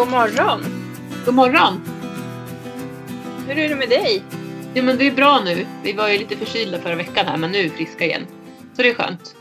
[0.00, 0.60] God morgon!
[1.26, 1.80] God morgon!
[3.48, 4.22] Hur är det med dig?
[4.74, 5.66] Jo men det är bra nu.
[5.84, 8.26] Vi var ju lite förkylda förra veckan här men nu är vi friska igen.
[8.74, 9.36] Så det är skönt.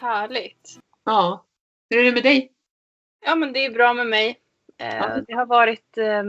[0.00, 0.78] Härligt.
[1.04, 1.44] Ja.
[1.90, 2.52] Hur är det med dig?
[3.26, 4.40] Ja men det är bra med mig.
[4.78, 5.20] Eh, Ja.
[5.26, 6.22] Det har varit eh,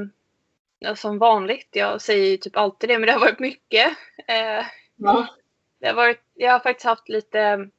[0.80, 1.70] ja, som vanligt.
[1.72, 3.88] Jag säger ju typ alltid det men det har varit mycket.
[4.28, 4.66] Eh,
[4.96, 5.28] Ja.
[5.80, 7.70] det har varit, jag har faktiskt haft lite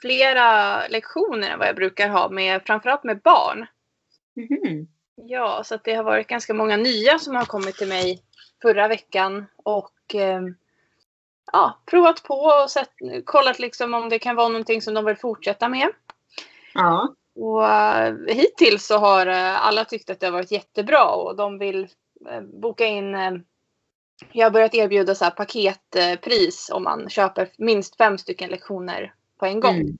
[0.00, 3.66] flera lektioner än vad jag brukar ha med framförallt med barn.
[4.36, 4.88] Mhm.
[5.16, 8.22] Ja, så att det har varit ganska många nya som har kommit till mig
[8.62, 10.42] förra veckan och eh,
[11.52, 12.90] ja, provat på och sett,
[13.24, 15.88] kollat liksom om det kan vara någonting som de vill fortsätta med.
[16.74, 17.14] Ja.
[17.34, 21.58] Och eh, hittills så har eh, alla tyckt att det har varit jättebra och de
[21.58, 21.88] vill
[22.30, 23.14] eh, boka in.
[24.32, 29.46] jag har börjat erbjuda så här paketpris om man köper minst fem stycken lektioner på
[29.46, 29.74] en gång.
[29.74, 29.98] Mm.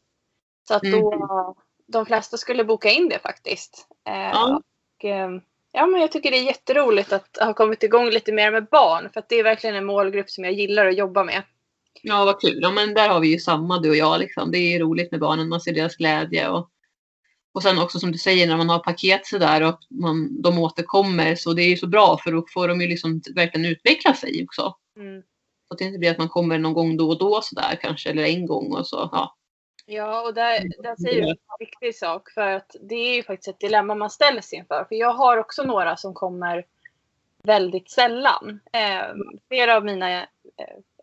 [0.68, 1.55] Så att då Mm.
[1.92, 3.86] De flesta skulle boka in det faktiskt.
[4.08, 4.60] Eh, Ja.
[4.98, 5.30] och, eh,
[5.72, 9.10] ja, men jag tycker det är jätteroligt att ha kommit igång lite mer med barn
[9.12, 11.42] för att det är verkligen en målgrupp som jag gillar att jobba med.
[12.02, 12.58] Ja vad kul.
[12.62, 14.50] Ja men där har vi ju samma du och jag liksom.
[14.50, 15.48] Det är roligt med barnen.
[15.48, 16.70] Man ser deras glädje och
[17.55, 21.34] och sen också som du säger när man har paket sådär och man, de återkommer
[21.34, 24.44] så det är ju så bra för då får de ju liksom verkligen utveckla sig
[24.44, 24.74] också.
[24.96, 25.22] Mm.
[25.68, 28.10] Så att det inte blir att man kommer någon gång då och då sådär kanske
[28.10, 29.08] eller en gång och så.
[29.12, 29.36] Ja.
[29.86, 33.48] Ja, och där, där säger du en viktig sak för att det är ju faktiskt
[33.48, 34.84] ett dilemma man ställs inför.
[34.84, 36.64] För jag har också några som kommer
[37.42, 38.60] väldigt sällan.
[38.72, 39.14] Eh,
[39.48, 40.27] flera av mina eh,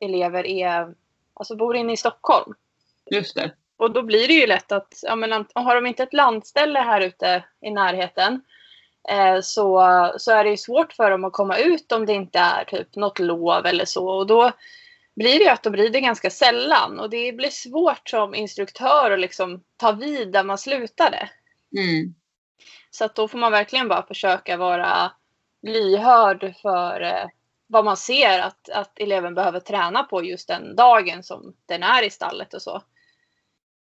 [0.02, 0.94] elever är,
[1.34, 2.54] alltså bor inne i Stockholm.
[3.12, 3.52] Just det.
[3.78, 7.02] Och då blir det ju lätt att, ja, men, har de inte ett landställe här
[7.02, 8.42] ute i närheten
[9.10, 9.82] eh, så,
[10.18, 12.96] så är det ju svårt för dem att komma ut om det inte är typ
[12.96, 14.08] något lov eller så.
[14.08, 14.52] Och då
[15.16, 19.20] blir det ju att de rider ganska sällan och det blir svårt som instruktör att
[19.20, 21.30] liksom ta vid där man slutade.
[21.78, 22.16] Mm.
[22.90, 25.12] Så att då får man verkligen bara försöka vara
[25.62, 27.30] lyhörd för eh,
[27.68, 32.04] vad man ser att, att eleven behöver träna på just den dagen som den är
[32.04, 32.84] i stallet och så.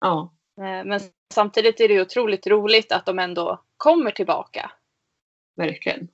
[0.00, 0.34] Ja.
[0.58, 1.00] Eh, Men
[1.34, 4.70] samtidigt är det otroligt roligt att de ändå kommer tillbaka.
[5.56, 6.08] Verkligen.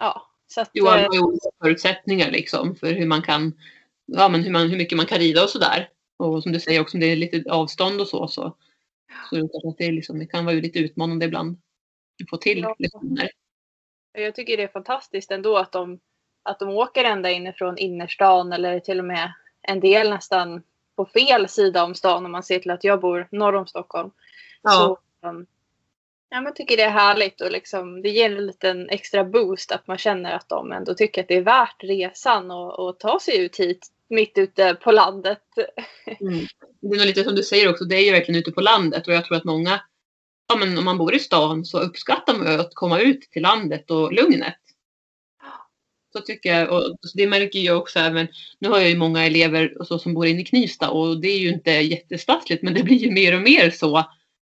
[0.00, 3.52] Ja, så att, Jo, alla eh, har ju olika förutsättningar liksom för hur man kan,
[4.06, 5.88] ja men hur, man, hur mycket man kan rida och sådär.
[6.16, 8.56] Och som du säger också om det är lite avstånd och så så,
[9.30, 11.58] så det är liksom, det kan vara lite utmanande ibland
[12.22, 12.76] att få till Ja.
[12.78, 13.30] lektioner.
[14.12, 16.00] jag tycker det är fantastiskt ändå att de,
[16.42, 20.62] att de åker ända inifrån innerstan eller till och med en del nästan
[20.96, 24.10] på fel sida om stan om man ser till att jag bor norr om Stockholm.
[24.62, 25.46] Ja, Så, um,
[26.28, 29.86] ja, jag tycker det är härligt och liksom, det ger en liten extra boost att
[29.86, 33.44] man känner att de ändå tycker att det är värt resan och, och ta sig
[33.44, 35.42] ut hit mitt ute på landet.
[36.20, 36.46] mm.
[36.80, 39.14] Det är lite som du säger också, det är ju verkligen ute på landet och
[39.14, 39.80] jag tror att många,
[40.48, 43.42] ja men om man bor i stan så uppskattar man ju att komma ut till
[43.42, 44.56] landet och lugnet.
[46.12, 48.28] Så tycker jag, och det märker jag också även,
[48.58, 51.28] nu har jag ju många elever och så som bor inne i Knivsta och det
[51.28, 54.04] är ju inte jättestadsligt men det blir ju mer och mer så.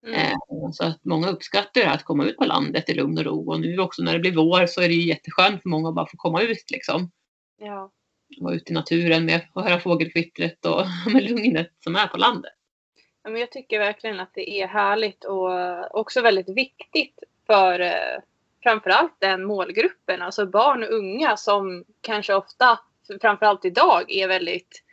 [0.06, 0.22] Mm.
[0.22, 0.38] Eh,
[0.72, 3.52] Så att många uppskattar det här att komma ut på landet i lugn och ro
[3.52, 5.96] och nu också när det blir vår så är det ju jätteskönt för många att
[5.96, 7.12] bara få komma ut liksom.
[7.58, 7.92] Ja.
[8.38, 12.54] Vara ute i naturen med och höra fågelkvittret och med lugnet som är på landet.
[13.24, 18.20] Ja, men jag tycker verkligen att det är härligt och också väldigt viktigt för eh,
[18.64, 22.80] framförallt den målgruppen, alltså barn och unga som kanske ofta,
[23.22, 24.84] framförallt idag, är väldigt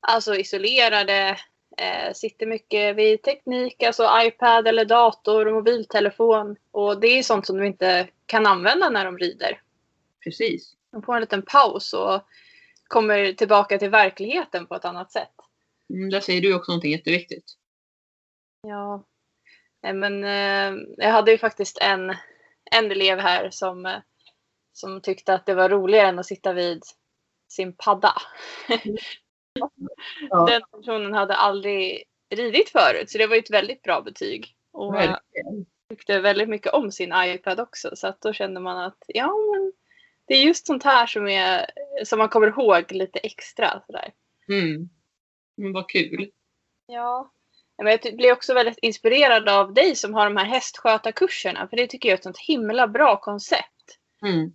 [0.00, 1.38] alltså, isolerade,
[1.78, 6.56] eh, sitter mycket vid teknik, alltså iPad eller dator och mobiltelefon.
[6.70, 9.60] Och det är sånt som de inte kan använda när de rider.
[10.24, 10.74] Precis.
[10.92, 12.22] De får en liten paus och
[12.88, 15.34] kommer tillbaka till verkligheten på ett annat sätt.
[15.90, 17.44] Mm, där säger du också någonting jätteviktigt.
[18.62, 19.04] Ja.
[19.82, 22.10] Nej, men eh, jag hade ju faktiskt en,
[22.70, 23.98] en elev här som, eh,
[24.72, 26.82] som tyckte att det var roligare än att sitta vid
[27.48, 28.14] sin padda.
[30.30, 30.46] Ja.
[30.46, 34.56] Den personen hade aldrig ridit förut så det var ju ett väldigt bra betyg.
[34.72, 35.66] Och eh, Verkligen.
[35.88, 39.72] tyckte väldigt mycket om sin iPad också så att då kände man att ja men
[40.26, 41.70] det är just sånt här som, är,
[42.04, 43.82] som man kommer ihåg lite extra.
[43.86, 44.12] Sådär.
[44.48, 44.88] Mm.
[45.56, 46.30] Men vad kul.
[46.86, 47.32] Ja.
[47.82, 51.68] Men jag blir också väldigt inspirerad av dig som har de här hästskötarkurserna.
[51.68, 53.98] För det tycker jag är ett sånt himla bra koncept.
[54.22, 54.52] Mm.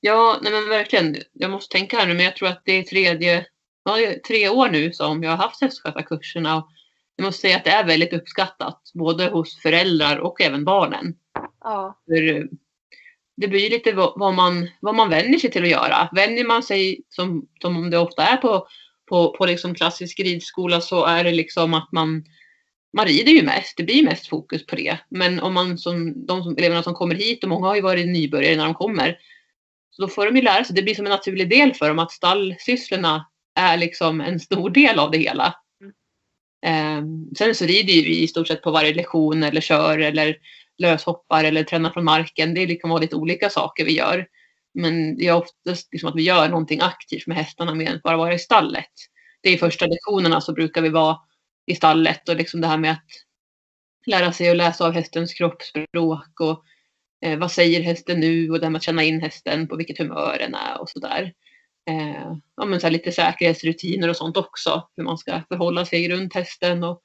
[0.00, 1.16] Ja, nej men verkligen.
[1.32, 3.46] Jag måste tänka här nu, men jag tror att det är tredje,
[3.84, 3.96] ja,
[4.26, 6.64] tre år nu som jag har haft hästskötarkurserna.
[7.16, 11.16] Jag måste säga att det är väldigt uppskattat, både hos föräldrar och även barnen.
[11.60, 12.00] Ja.
[12.06, 12.48] För
[13.40, 16.08] det blir lite vad man, vad man vänjer sig till att göra.
[16.12, 18.66] Vänjer man sig, som, som det ofta är på,
[19.08, 22.24] på, på liksom klassisk ridskola, så är det liksom att man
[22.92, 24.98] man rider ju mest, det blir mest fokus på det.
[25.08, 28.08] Men om man som de som, eleverna som kommer hit och många har ju varit
[28.08, 29.18] nybörjare när de kommer.
[29.90, 31.98] Så då får de ju lära sig, det blir som en naturlig del för dem
[31.98, 35.54] att stallsysslorna är liksom en stor del av det hela.
[36.66, 37.02] Eh,
[37.38, 40.36] sen så rider ju vi i stort sett på varje lektion eller kör eller
[40.80, 42.54] löshoppar eller tränar från marken.
[42.54, 44.26] Det liksom kan vara lite olika saker vi gör.
[44.74, 48.02] Men det är oftast liksom att vi gör någonting aktivt med hästarna mer än att
[48.02, 48.90] bara vara i stallet.
[49.42, 51.16] Det är i första lektionerna så brukar vi vara
[51.66, 53.06] i stallet och liksom det här med att
[54.06, 56.64] lära sig att läsa av hästens kroppsspråk och
[57.24, 59.98] eh, vad säger hästen nu och det här med att känna in hästen på vilket
[59.98, 61.32] humör den är och sådär.
[61.90, 64.88] Eh, ja, men så här lite säkerhetsrutiner och sånt också.
[64.96, 67.02] Hur man ska förhålla sig runt hästen och,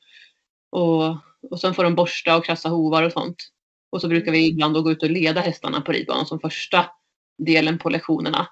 [0.69, 1.17] och,
[1.51, 3.35] och sen får de borsta och krassa hovar och sånt.
[3.95, 6.85] Och så brukar vi ibland gå ut och leda hästarna på ridbanan som första
[7.37, 8.47] delen på lektionerna.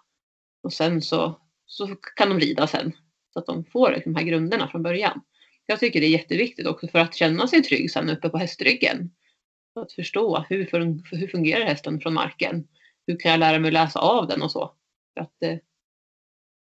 [0.64, 2.92] Och sen så, så kan de rida sen.
[3.34, 5.22] Så att de får de här grunderna från början.
[5.66, 9.12] Jag tycker det är jätteviktigt också för att känna sig trygg sen uppe på hästryggen.
[9.76, 10.70] Att förstå hur,
[11.12, 12.68] hur fungerar hästen från marken?
[13.08, 14.74] Hur kan jag lära mig att läsa av den och så?
[15.14, 15.60] För att det,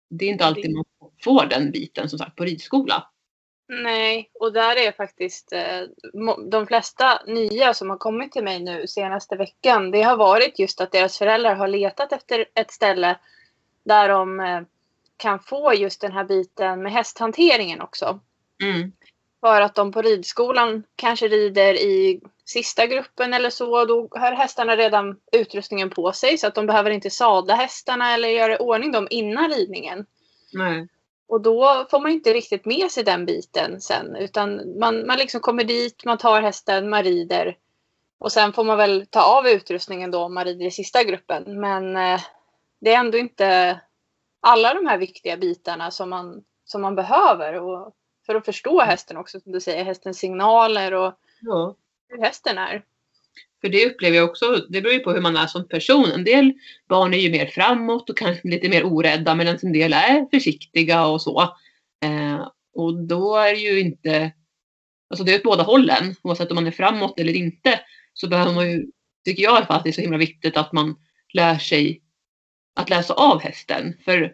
[0.10, 0.86] det är inte alltid man
[1.24, 3.13] får den biten som sagt på ridskola.
[3.68, 5.82] Nej, och där är faktiskt eh,
[6.52, 9.92] de flesta nya som har kommit till mig nu senaste veckan.
[9.92, 13.20] Det har varit just att deras föräldrar har letat efter ett ställe
[13.84, 14.62] där de eh,
[15.18, 18.20] kan få just den här biten med hästhanteringen också.
[18.64, 18.92] Mm.
[19.42, 23.86] För att de på ridskolan kanske rider i sista gruppen eller så.
[23.86, 28.30] Då har hästarna redan utrustningen på sig så att de behöver inte sadla hästarna eller
[28.30, 30.06] göra i ordning dem innan ridningen.
[30.54, 30.88] Nej.
[31.28, 35.42] Och då får man inte riktigt med sig den biten sen utan man, man liksom
[35.42, 37.58] kommer dit, man tar hästen, man rider.
[38.18, 41.60] Och sen får man väl ta av utrustningen då om man rider i sista gruppen.
[41.60, 42.22] Men eh,
[42.82, 43.80] det är ändå inte
[44.42, 47.54] alla de här viktiga bitarna som man, som man behöver.
[47.54, 47.94] Och
[48.26, 51.76] för att förstå hästen också, som du säger, hästens signaler och ja.
[52.08, 52.84] hur hästen är.
[53.64, 56.06] För det upplever jag också, det beror ju på hur man är som person.
[56.06, 56.54] En del
[56.90, 61.06] barn är ju mer framåt och kanske lite mer orädda medan en del är försiktiga
[61.06, 61.42] och så.
[62.06, 64.32] Eh, och då är det ju inte,
[65.10, 66.16] alltså det är åt båda hållen.
[66.22, 67.80] Oavsett om man är framåt eller inte
[68.14, 68.86] så behöver man ju,
[69.26, 70.96] tycker jag i alla fall att det är så himla viktigt att man
[71.34, 72.02] lär sig
[72.76, 73.94] att läsa av hästen.
[74.06, 74.34] För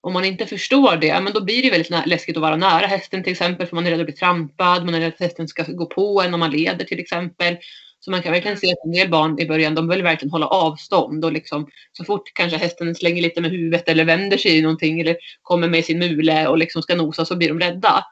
[0.00, 3.22] om man inte förstår det, men då blir det väldigt läskigt att vara nära hästen
[3.22, 5.62] till exempel, för man är rädd att bli trampad, man är rädd att hästen ska
[5.62, 7.56] gå på en om man leder till exempel.
[8.00, 10.46] Så man kan verkligen se att en del barn i början, de vill verkligen hålla
[10.46, 14.62] avstånd och liksom så fort kanske hästen slänger lite med huvudet eller vänder sig i
[14.62, 18.04] någonting eller kommer med sin mule och liksom ska nosa så blir de rädda.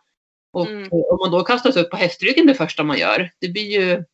[0.53, 0.89] Och mm.
[0.93, 4.05] om man då kastas upp på hästryggen det första man gör, det blir ju,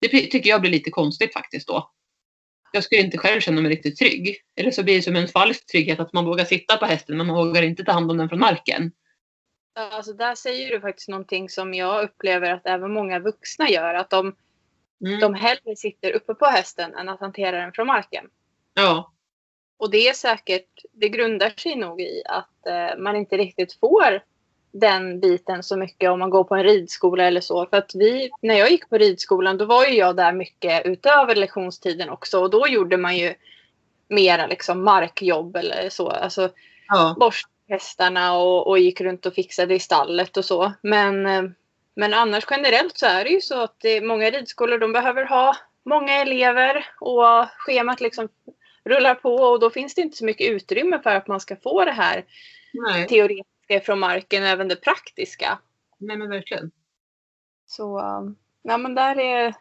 [0.00, 1.90] det tycker jag blir lite konstigt faktiskt då
[2.76, 4.36] jag skulle inte själv känna mig riktigt trygg.
[4.56, 7.26] Eller så blir det som en falsk trygghet att man vågar sitta på hästen men
[7.26, 8.92] man vågar inte ta hand om den från marken.
[9.74, 13.94] Alltså där säger du faktiskt någonting som jag upplever att även många vuxna gör.
[13.94, 14.36] Att de,
[15.00, 15.20] mm.
[15.20, 18.24] de hellre sitter uppe på hästen än att hantera den från marken.
[18.74, 19.12] Ja.
[19.78, 24.22] Och det är säkert, det grundar sig nog i att eh, man inte riktigt får
[24.72, 27.66] den biten så mycket om man går på en ridskola eller så.
[27.66, 31.34] För att vi, när jag gick på ridskolan då var ju jag där mycket utöver
[31.34, 33.34] lektionstiden också och då gjorde man ju
[34.08, 36.08] mera liksom markjobb eller så.
[36.08, 36.50] Alltså
[36.88, 37.16] ja.
[37.20, 40.72] borsta hästarna och, och gick runt och fixade i stallet och så.
[40.82, 41.42] Men, eh,
[41.96, 46.12] men annars generellt så är det ju så att många ridskolor de behöver ha många
[46.12, 48.28] elever och schemat liksom
[48.84, 51.84] rullar på och då finns det inte så mycket utrymme för att man ska få
[51.84, 52.24] det här
[53.08, 55.58] teoretiska från marken, även det praktiska.
[55.98, 56.70] Nej men verkligen.
[57.66, 58.00] Så,
[58.62, 59.54] ja men där är,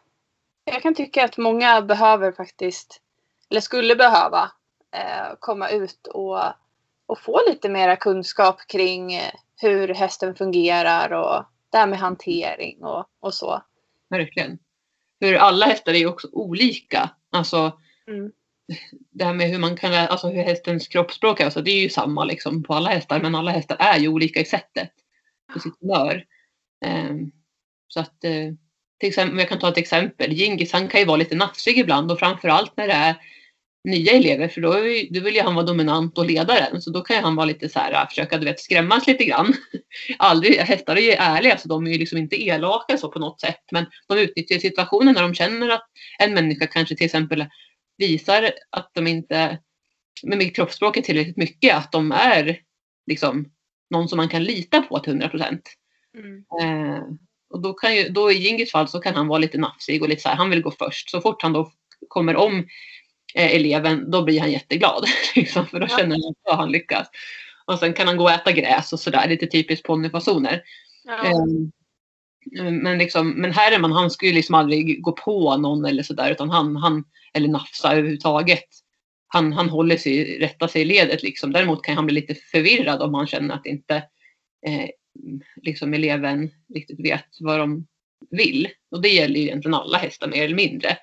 [0.66, 3.02] jag kan tycka att många behöver faktiskt,
[3.50, 4.52] eller skulle behöva,
[4.92, 6.44] eh, komma ut och,
[7.06, 12.84] och få lite mera kunskap kring eh, hur hästen fungerar och det här med hantering
[12.84, 13.64] och, och så.
[14.10, 14.60] Verkligen.
[15.24, 17.10] För alla hästar är ju också olika.
[17.32, 18.32] Alltså, mm
[19.12, 21.90] det här med hur man kan, alltså hur hästens kroppsspråk är, alltså det är ju
[21.90, 24.92] samma liksom på alla hästar, men alla hästar är ju olika i sättet
[25.54, 26.26] på sitt humör.
[26.86, 27.32] Um,
[27.88, 28.54] så att, uh,
[29.00, 32.12] till exempel, jag kan ta ett exempel, Gingis han kan ju vara lite nafsig ibland
[32.12, 33.16] och framförallt när det är
[33.86, 37.02] nya elever för då, är, då vill ju han vara dominant och ledaren så då
[37.02, 39.54] kan han vara lite så här, försöka du vet, skrämmas lite grann.
[40.18, 43.42] Aldrig, hästar är ju ärliga så de är ju liksom inte elaka så på något
[43.42, 45.86] sätt men de utnyttjar situationen när de känner att
[46.20, 47.46] en människa kanske till exempel
[47.98, 49.60] visar att de inte
[50.24, 52.60] med mitt kroppsspråk är tillräckligt mycket, att de är
[53.08, 53.46] liksom
[53.90, 55.62] någon som man kan lita på till 100 procent.
[56.18, 56.46] Mm.
[56.62, 57.04] Eh,
[57.50, 60.10] och då, kan ju, då i Jingis fall så kan han vara lite nafsig och
[60.10, 61.10] lite så här, han vill gå först.
[61.10, 61.72] Så fort han då
[62.08, 62.68] kommer om
[63.36, 65.06] eleven, då blir han jätteglad.
[65.36, 67.08] liksom, för då känner han att han lyckas.
[67.66, 70.62] Och sen kan han gå och äta gräs och sådär, lite typiskt ponnyfasoner.
[71.06, 71.26] Ja.
[71.26, 71.46] Eh,
[72.72, 76.76] Men, liksom, men Herman han skulle liksom aldrig gå på någon eller sådär utan han,
[76.76, 78.66] han eller nafsa överhuvudtaget.
[79.28, 81.52] Han, han håller sig, rättar sig i ledet liksom.
[81.52, 83.96] Däremot kan han bli lite förvirrad om han känner att inte
[84.68, 84.90] eh,
[85.62, 87.88] liksom eleven riktigt vet vad de
[88.30, 88.70] vill.
[88.92, 90.98] Och det gäller ju egentligen alla hästar mer eller mindre.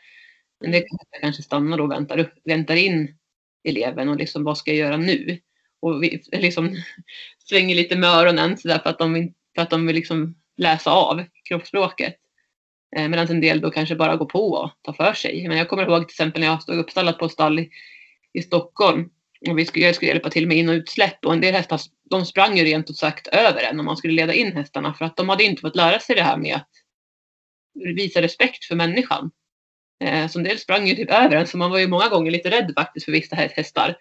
[0.63, 0.85] Men det
[1.21, 3.17] kanske stannar och väntar, upp, väntar in
[3.69, 5.39] eleven och liksom vad ska jag göra nu?
[5.81, 6.77] Och vi, liksom
[7.39, 10.91] svänger lite med öronen så där för att de, för att de vill liksom läsa
[10.91, 12.17] av kroppsspråket.
[12.97, 15.49] Eh, Medan en del då kanske bara går på och tar för sig.
[15.49, 17.71] Men jag kommer ihåg till exempel när jag stod uppstallad på stall i,
[18.33, 19.11] i Stockholm
[19.49, 21.81] och vi skulle, jag skulle hjälpa till med in och utsläpp och en del hästar
[22.11, 25.05] de sprang ju rent ut sagt över en om man skulle leda in hästarna för
[25.05, 26.69] att de hade inte fått lära sig det här med att
[27.97, 29.31] visa respekt för människan.
[30.03, 32.31] Eh, så en del sprang ju typ över en så man var ju många gånger
[32.31, 33.97] lite rädd faktiskt för vissa hästar.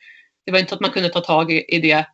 [0.45, 2.05] Det var inte så att man kunde ta tag i, det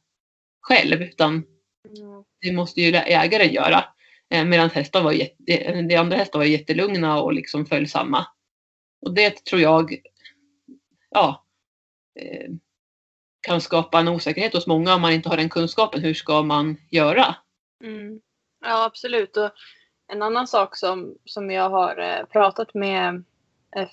[0.62, 2.24] själv utan mm.
[2.42, 3.86] det måste ju ägaren göra.
[4.30, 8.28] Eh, Medan hästar var jätte, de andra hästar var jättelugna och liksom följsamma.
[9.02, 9.96] Och det tror jag
[11.10, 11.46] ja,
[12.20, 12.52] eh,
[13.42, 16.02] kan skapa en osäkerhet hos många om man inte har den kunskapen.
[16.02, 17.36] Hur ska man göra?
[17.84, 18.20] Mm.
[18.62, 19.38] Ja absolut.
[19.38, 19.52] Och
[20.08, 23.24] en annan sak som, som jag har eh, pratat med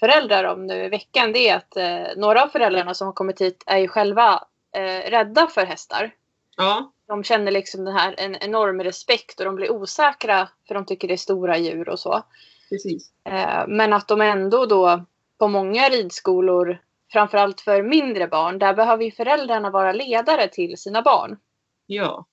[0.00, 3.40] föräldrar om nu i veckan det är att eh, några av föräldrarna som har kommit
[3.40, 4.45] hit är ju själva
[4.76, 6.11] eh, rädda för hästar.
[6.57, 10.87] Ja de känner liksom den här en enorm respekt och de blir osäkra för de
[10.87, 12.23] tycker det är stora djur och så.
[12.69, 13.12] Precis.
[13.25, 15.04] Eh, men att de ändå då
[15.38, 16.78] på många ridskolor,
[17.12, 21.38] framförallt för mindre barn, där behöver ju föräldrarna vara ledare till sina barn.
[21.87, 22.26] Ja.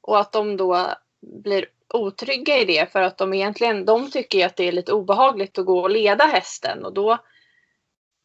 [0.00, 0.86] Och att de då
[1.20, 5.58] blir otrygga i det för att de egentligen, de tycker att det är lite obehagligt
[5.58, 7.18] att gå och leda hästen och då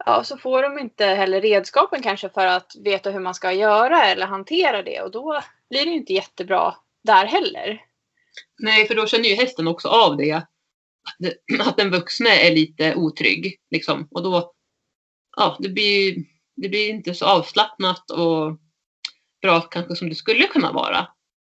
[0.06, 4.06] ja, så får de inte heller redskapen kanske för att veta hur man ska göra
[4.06, 7.86] eller hantera det och då blir det inte jättebra där heller.
[8.60, 10.42] Nej, för då känner ju hästen också av det.
[11.60, 13.60] Att den vuxne är lite otrygg.
[13.72, 14.08] Liksom.
[14.12, 14.54] Och då,
[15.38, 16.16] ja, det blir,
[16.56, 18.58] det blir inte så avslappnat och
[19.42, 21.08] bra kanske som det skulle kunna vara.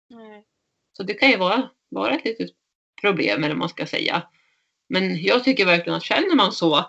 [0.09, 0.45] Nej.
[0.93, 2.49] Så det kan ju vara, vara ett litet
[3.01, 4.23] problem eller vad man ska säga.
[4.89, 6.85] Men jag tycker verkligen att känner man så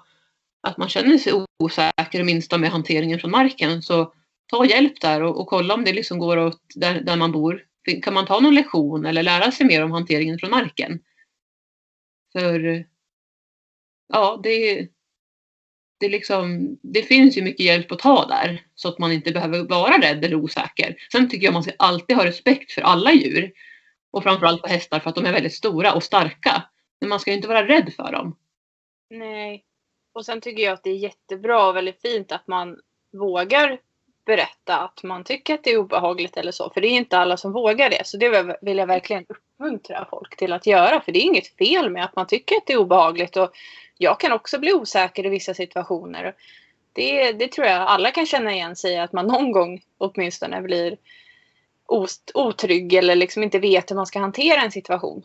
[0.63, 4.13] att man känner sig osäker det minsta med hanteringen från marken så
[4.47, 7.65] ta hjälp där och, och kolla om det liksom går åt där, där man bor.
[8.03, 11.01] Kan man ta någon lektion eller lära sig mer om hanteringen från marken?
[12.33, 12.87] För
[14.13, 14.89] ja, det,
[16.01, 19.63] det, liksom, det finns ju mycket hjälp att ta där så att man inte behöver
[19.63, 20.97] vara rädd eller osäker.
[21.13, 23.53] Sen tycker jag man ska alltid ha respekt för alla djur
[24.15, 26.63] och framförallt på hästar för att de är väldigt stora och starka.
[27.01, 28.37] Men man ska inte vara rädd för dem.
[29.11, 29.65] Nej,
[30.13, 32.77] och sen tycker jag att det är jättebra och väldigt fint att man
[33.13, 33.79] vågar
[34.27, 36.71] berätta att man tycker att det är obehagligt eller så.
[36.71, 38.07] För det är inte alla som vågar det.
[38.07, 41.01] Så det vill jag verkligen uppmuntra folk till att göra.
[41.01, 43.37] För det är inget fel med att man tycker att det är obehagligt.
[43.37, 43.51] Och
[43.99, 46.35] jag kan också bli osäker i vissa situationer.
[46.93, 48.99] Det, det tror jag alla kan känna igen sig i.
[48.99, 50.97] Att man någon gång åtminstone blir
[52.35, 55.25] otrygg eller liksom inte vet hur man ska hantera en situation.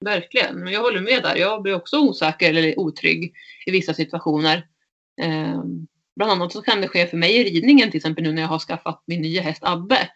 [0.00, 1.36] Verkligen, men jag håller med där.
[1.36, 3.34] Jag blir också osäker eller otrygg
[3.66, 4.66] i vissa situationer.
[5.22, 5.62] Eh,
[6.16, 8.48] bland annat så kan det ske för mig i ridningen till exempel nu när jag
[8.48, 10.08] har skaffat min nya häst Abbe.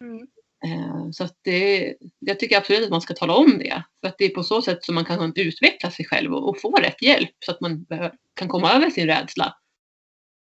[0.00, 0.26] Mm.
[0.64, 3.82] Eh, så att det, jag tycker absolut att man ska tala om det.
[4.00, 6.60] För att det är på så sätt som man kan utveckla sig själv och, och
[6.60, 7.86] få rätt hjälp så att man
[8.34, 9.56] kan komma över sin rädsla.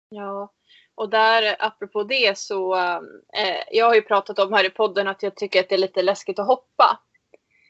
[0.08, 0.52] Ja,
[0.98, 5.22] och där apropå det så, eh, jag har ju pratat om här i podden att
[5.22, 7.00] jag tycker att det är lite läskigt att hoppa.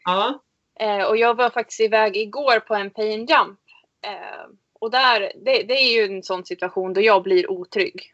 [0.05, 0.43] Ja.
[0.81, 3.61] Eh, och jag var faktiskt iväg igår på en pain jump.
[4.07, 8.13] Eh, och där, det, det, är ju en sån situation då jag blir otrygg.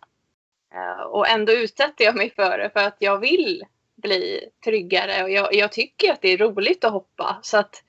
[0.74, 3.62] Eh, och ändå utsätter jag mig för det för att jag vill
[3.94, 7.38] bli tryggare och jag, jag, tycker att det är roligt att hoppa.
[7.42, 7.82] Så att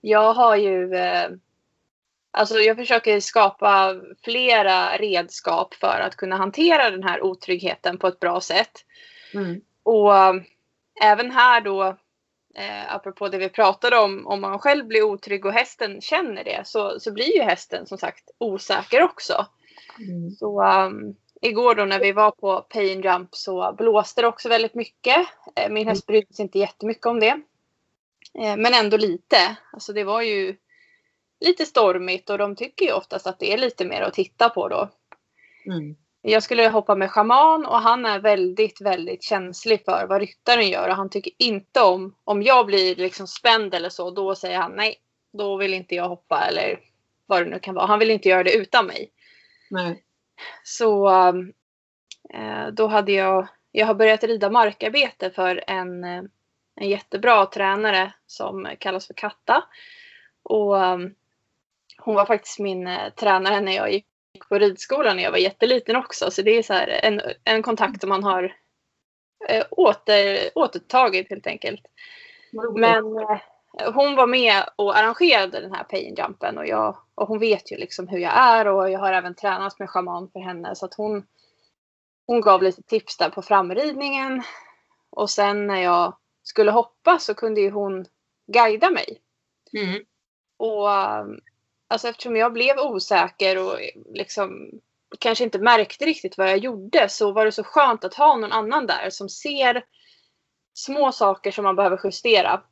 [0.00, 1.30] jag har ju eh,
[2.34, 8.20] Alltså jag försöker skapa flera redskap för att kunna hantera den här otryggheten på ett
[8.20, 8.72] bra sätt.
[9.34, 9.60] Mm.
[9.82, 10.34] Och äh,
[11.02, 11.82] även här då
[12.54, 16.62] eh, apropå det vi pratade om, om man själv blir otrygg och hästen känner det
[16.64, 19.46] så, så blir ju hästen som sagt osäker också.
[19.98, 20.30] Mm.
[20.30, 24.74] Så um, igår då när vi var på Pain Jump så blåste det också väldigt
[24.74, 25.26] mycket.
[25.56, 26.12] Eh, min häst mm.
[26.12, 27.40] brydde sig inte jättemycket om det.
[28.38, 29.56] Eh, men ändå lite.
[29.72, 30.56] Alltså det var ju
[31.42, 34.68] lite stormigt och de tycker ju oftast att det är lite mer att titta på
[34.68, 34.88] då.
[35.66, 35.96] Mm.
[36.22, 40.88] Jag skulle hoppa med schaman och han är väldigt, väldigt känslig för vad ryttaren gör
[40.88, 44.72] och han tycker inte om, om jag blir liksom spänd eller så, då säger han
[44.72, 44.96] nej,
[45.32, 46.80] då vill inte jag hoppa eller
[47.26, 47.86] vad det nu kan vara.
[47.86, 49.10] Han vill inte göra det utan mig.
[49.70, 50.04] Nej.
[50.62, 51.08] Så
[52.34, 56.22] eh, då hade jag, jag har börjat rida markarbete för en, eh,
[56.76, 59.64] en jättebra tränare som kallas för Katta.
[60.42, 61.14] Och um,
[62.04, 64.06] hon var faktiskt min uh, tränare när jag gick
[64.48, 66.30] på ridskolan när jag var jätteliten också.
[66.30, 68.42] Så det är så en, en kontakt som man har
[69.52, 71.82] uh, åter, återtagit helt enkelt.
[72.74, 73.38] Men uh,
[73.94, 77.76] hon var med och arrangerade den här pay jumpen och, jag, och hon vet ju
[77.76, 80.94] liksom hur jag är och jag har även tränat med schaman för henne så att
[80.94, 81.26] hon,
[82.26, 84.42] hon gav lite tips där på framridningen.
[85.10, 88.06] Och sen när jag skulle hoppa så kunde ju hon
[88.46, 89.20] guida mig.
[89.72, 90.04] Mm.
[90.56, 90.88] Och
[91.92, 93.78] alltså eftersom jag blev osäker och
[94.14, 94.70] liksom
[95.18, 98.52] kanske inte märkte riktigt vad jag gjorde så var det så skönt att ha någon
[98.52, 99.84] annan där som ser
[100.74, 102.62] små saker som man behöver justera.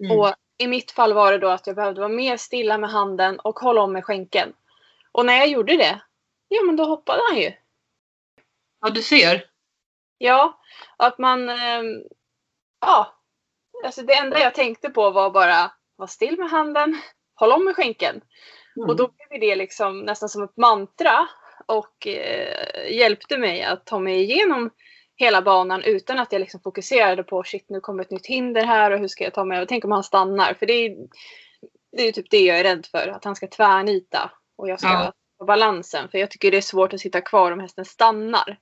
[0.00, 0.18] Mm.
[0.18, 3.40] Och i mitt fall var det då att jag behövde vara mer stilla med handen
[3.40, 4.52] och hålla om med skänken.
[5.12, 6.00] Och när jag gjorde det,
[6.48, 7.52] ja men då hoppade han ju.
[8.80, 9.44] Ja, du ser.
[10.18, 10.60] Ja,
[10.96, 11.48] att man...
[11.48, 12.02] Ähm,
[12.80, 13.12] ja.
[13.84, 17.00] Alltså det enda jag tänkte på var bara vara still med handen,
[17.36, 18.20] håll om med skänken.
[18.76, 18.88] Mm.
[18.88, 21.28] Och då blev det liksom nästan som ett mantra
[21.66, 24.70] och eh, hjälpte mig att ta mig igenom
[25.16, 28.90] hela banan utan att jag liksom fokuserade på shit nu kommer ett nytt hinder här
[28.90, 29.66] och hur ska jag ta mig över.
[29.66, 30.96] Tänk om han stannar för det är,
[31.96, 33.08] det är typ det jag är rädd för.
[33.08, 35.12] Att han ska tvärnita och jag ska ja.
[35.38, 36.08] ha balansen.
[36.08, 38.58] För jag tycker det är svårt att sitta kvar om hästen stannar.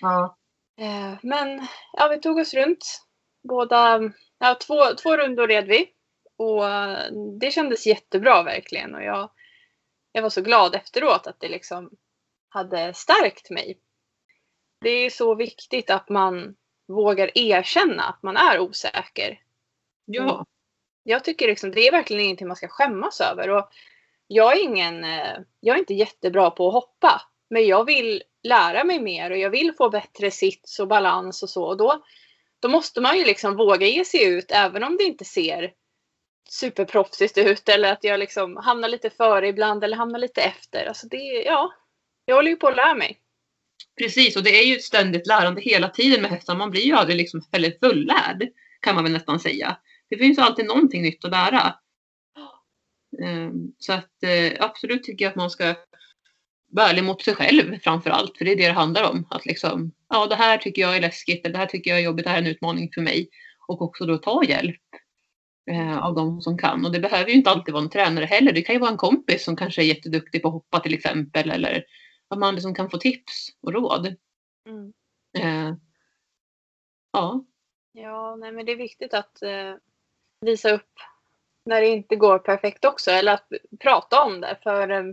[0.00, 0.36] Ja.
[0.80, 3.00] Eh, men ja, vi tog oss runt.
[3.48, 4.00] Båda,
[4.38, 5.88] ja, två, två rundor red vi.
[6.36, 6.64] Och
[7.40, 8.94] det kändes jättebra verkligen.
[8.94, 9.30] Och jag,
[10.12, 11.90] jag var så glad efteråt att det liksom
[12.48, 13.78] hade stärkt mig
[14.84, 16.54] det är så viktigt att man
[16.88, 19.40] vågar erkänna att man är osäker.
[20.04, 20.34] Ja.
[20.34, 20.44] Mm.
[21.02, 23.50] Jag tycker liksom, det är verkligen ingenting man ska skämmas över.
[23.50, 23.68] Och
[24.26, 27.22] jag, är ingen, eh, jag är inte jättebra på att hoppa.
[27.50, 31.50] Men jag vill lära mig mer och jag vill få bättre sits och balans och
[31.50, 31.64] så.
[31.64, 32.04] Och då,
[32.60, 35.72] då måste man ju liksom våga ge sig ut även om det inte ser
[36.48, 40.86] superproffsigt ut eller att jag liksom hamnar lite före ibland eller hamnar lite efter.
[40.86, 41.72] Alltså det, ja,
[42.24, 43.20] jag håller ju på att lära mig.
[43.98, 46.56] Precis, och det är ju ett ständigt lärande hela tiden med hästar.
[46.56, 48.48] Man blir ju aldrig liksom väldigt fullärd
[48.80, 49.76] kan man väl nästan säga.
[50.10, 51.74] Det finns alltid någonting nytt att lära.
[53.22, 55.74] Ehm, så att eh, absolut tycker jag att man ska
[56.70, 58.38] vara ärlig mot sig själv framför allt.
[58.38, 59.26] För det är det det handlar om.
[59.30, 62.04] Att liksom, ja det här tycker jag är läskigt, eller det här tycker jag är
[62.04, 63.28] jobbigt, det här är en utmaning för mig.
[63.66, 64.80] Och också då ta hjälp
[66.02, 66.86] av de som kan.
[66.86, 68.52] Och det behöver ju inte alltid vara en tränare heller.
[68.52, 71.50] Det kan ju vara en kompis som kanske är jätteduktig på att hoppa till exempel.
[71.50, 71.84] Eller
[72.28, 74.16] att man liksom kan få tips och råd.
[74.68, 74.92] Mm.
[75.38, 75.76] Eh,
[77.12, 77.44] ja.
[77.92, 79.74] Ja, nej, men det är viktigt att eh,
[80.40, 80.92] visa upp
[81.64, 83.10] när det inte går perfekt också.
[83.10, 83.48] Eller att
[83.80, 84.58] prata om det.
[84.62, 85.04] För eh,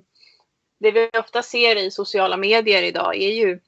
[0.79, 3.59] det vi ofta ser i sociala medier idag är ju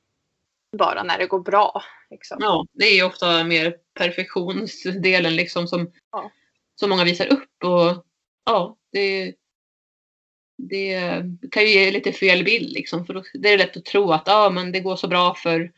[0.77, 1.83] bara när det går bra.
[2.09, 2.37] Liksom.
[2.41, 6.31] Ja, det är ju ofta mer perfektionsdelen liksom som, ja.
[6.75, 7.63] Som många visar upp.
[7.63, 8.05] Och
[8.45, 9.35] ja, det,
[10.57, 13.05] det kan ju ge lite fel bild liksom.
[13.05, 15.71] För då, det är lätt att tro att ah, men det går så bra för,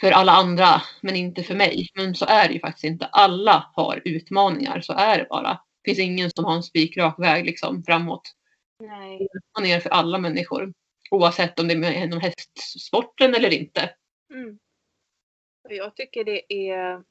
[0.00, 1.88] för alla andra men inte för mig.
[1.94, 3.06] Men så är det ju faktiskt inte.
[3.06, 5.60] Alla har utmaningar, så är det bara.
[5.82, 8.34] Det finns ingen som har en spikrak väg liksom, framåt.
[8.80, 9.28] Nej.
[9.34, 10.72] Utmaningar för alla människor.
[11.10, 13.90] Oavsett om det är inom hästsporten eller inte.
[14.34, 14.58] Mm.
[15.68, 17.02] Jag tycker det är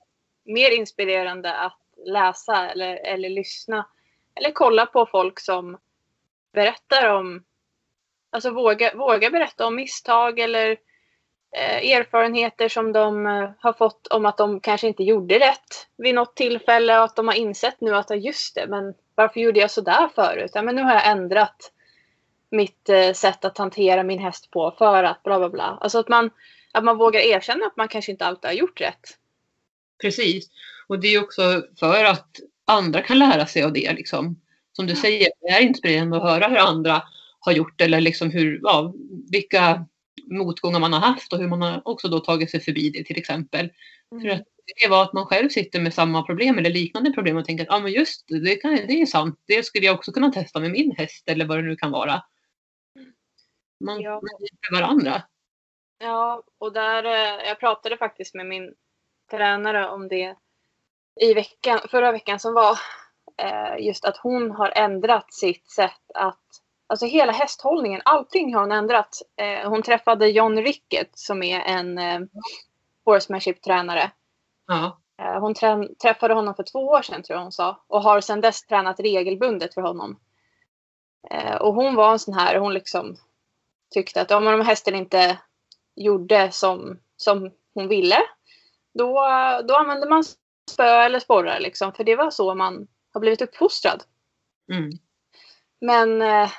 [0.45, 3.85] mer inspirerande att läsa eller, eller lyssna
[4.39, 5.77] eller kolla på folk som
[6.53, 7.43] berättar om,
[8.29, 10.69] alltså våga, våga berätta om misstag eller
[11.51, 16.15] eh, erfarenheter som de eh, har fått om att de kanske inte gjorde rätt vid
[16.15, 19.71] något tillfälle och att de har insett nu att just det, men varför gjorde jag
[19.71, 20.51] sådär förut?
[20.53, 21.71] Ja, men nu har jag ändrat
[22.51, 25.77] mitt eh, sätt att hantera min häst på för att bla bla bla.
[25.81, 26.29] Alltså att man,
[26.71, 29.18] att man vågar erkänna att man kanske inte alltid har gjort rätt.
[30.01, 30.49] Precis.
[30.87, 33.93] Och det är också för att andra kan lära sig av det.
[33.93, 34.41] Liksom
[34.73, 37.03] som du säger, det är inspirerande att höra hur andra
[37.39, 38.93] har gjort eller liksom hur, ja,
[39.31, 39.85] vilka
[40.31, 43.17] motgångar man har haft och hur man har också då tagit sig förbi det till
[43.17, 43.69] exempel.
[44.11, 44.23] Mm.
[44.23, 44.43] För att
[44.81, 47.71] det var att man själv sitter med samma problem eller liknande problem och tänker att
[47.71, 50.71] ah, men just det, kan, det är sant, det skulle jag också kunna testa med
[50.71, 52.23] min häst eller vad det nu kan vara.
[53.79, 54.21] Man, ja.
[54.39, 55.23] hjälper varandra.
[55.99, 58.73] Ja, och där, eh, jag pratade faktiskt med min
[59.29, 60.35] tränare om det
[61.21, 62.79] i veckan, förra veckan som var.
[63.37, 66.39] Eh, just att hon har ändrat sitt sätt att
[66.91, 69.21] Alltså hela hästhållningen, allting har hon ändrat.
[69.35, 72.19] Eh, hon träffade John Rickett som är en eh,
[73.05, 74.11] horsemanship-tränare.
[74.67, 74.97] Ja.
[75.39, 75.53] Hon
[76.01, 77.83] träffade honom för två år sedan tror jag hon sa.
[77.87, 80.19] Och har sedan dess tränat regelbundet för honom.
[81.59, 83.15] Och hon var en sån här, hon liksom
[83.89, 85.37] tyckte att om hästen inte
[85.95, 88.17] gjorde som, som hon ville.
[88.99, 89.13] Då,
[89.67, 90.23] då använde man
[90.71, 91.93] spö eller sporrar liksom.
[91.93, 94.03] För det var så man har blivit uppfostrad.
[94.71, 94.89] Mm.
[95.81, 96.49] Men eh,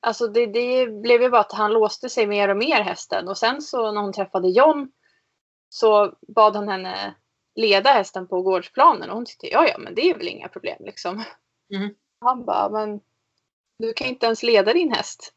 [0.00, 3.28] alltså det, det blev ju bara att han låste sig mer och mer hästen.
[3.28, 4.92] Och sen så när hon träffade John
[5.68, 7.14] så bad han henne
[7.54, 9.10] leda hästen på gårdsplanen.
[9.10, 11.24] Och hon tyckte ja, ja, men det är väl inga problem liksom.
[11.74, 11.94] Mm.
[12.20, 13.00] Han bara, men
[13.78, 15.32] du kan inte ens leda din häst.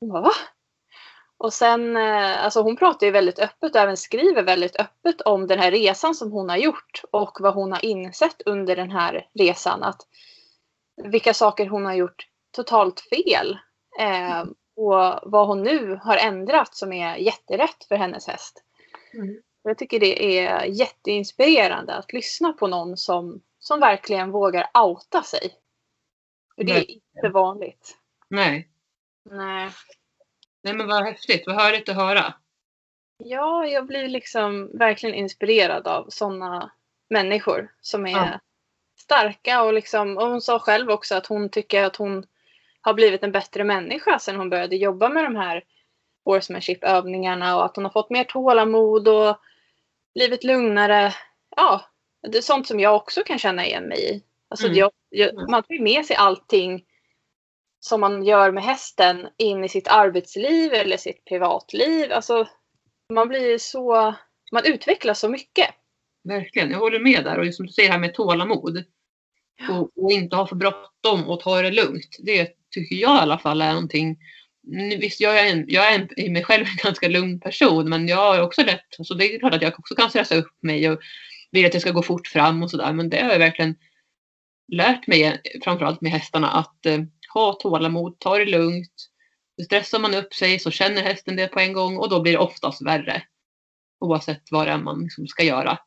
[0.00, 0.32] Hon bara, va?
[1.44, 5.46] Och sen, eh, alltså hon pratar ju väldigt öppet och även skriver väldigt öppet om
[5.46, 9.28] den här resan som hon har gjort och vad hon har insett under den här
[9.34, 9.82] resan.
[9.82, 10.00] Att
[10.96, 13.58] vilka saker hon har gjort totalt fel.
[14.00, 14.44] Eh,
[14.76, 18.62] och vad hon nu har ändrat som är jätterätt för hennes häst.
[19.14, 19.42] Mm.
[19.62, 25.54] Jag tycker det är jätteinspirerande att lyssna på någon som, som verkligen vågar outa sig.
[26.56, 27.96] För det är inte vanligt.
[28.28, 28.68] Nej.
[29.30, 29.70] Nej.
[30.64, 32.34] Nej men vad häftigt, vad härligt att höra.
[33.16, 36.70] Ja, jag blir liksom verkligen inspirerad av sådana
[37.10, 38.40] människor som är Ja.
[39.00, 42.26] starka och liksom, och hon sa själv också att hon tycker att hon
[42.80, 45.62] har blivit en bättre människa sedan hon började jobba med de här
[46.24, 49.36] horsemanship-övningarna och att hon har fått mer tålamod och
[50.14, 51.14] blivit lugnare.
[51.56, 51.80] Ja,
[52.28, 54.22] det är sånt som jag också kan känna igen mig i.
[54.48, 54.78] Alltså Mm.
[54.78, 56.84] jag, jag, man tar ju med sig allting
[57.86, 62.12] som man gör med hästen in i sitt arbetsliv eller sitt privatliv.
[62.12, 62.48] Alltså,
[63.12, 64.14] man blir så...
[64.52, 65.68] Man utvecklas så mycket.
[66.28, 67.38] Verkligen, jag håller med där.
[67.38, 68.84] Och som du säger här med tålamod.
[69.70, 72.16] Och, och inte ha för bråttom och ta det lugnt.
[72.18, 74.18] Det tycker jag i alla fall är någonting.
[75.00, 77.88] Visst, jag är, en, jag är en, i mig själv en ganska lugn person.
[77.88, 80.62] Men jag har också lätt, så det är klart att jag också kan stressa upp
[80.62, 81.00] mig och
[81.50, 82.92] vill att det ska gå fort fram och sådär.
[82.92, 83.76] Men det har jag verkligen
[84.72, 87.00] lärt mig, framförallt med hästarna, att eh,
[87.34, 89.10] ha tålamod, ta det lugnt.
[89.64, 92.38] Stressar man upp sig så känner hästen det på en gång och då blir det
[92.38, 93.22] oftast värre.
[94.00, 95.78] Oavsett vad det är man liksom ska göra.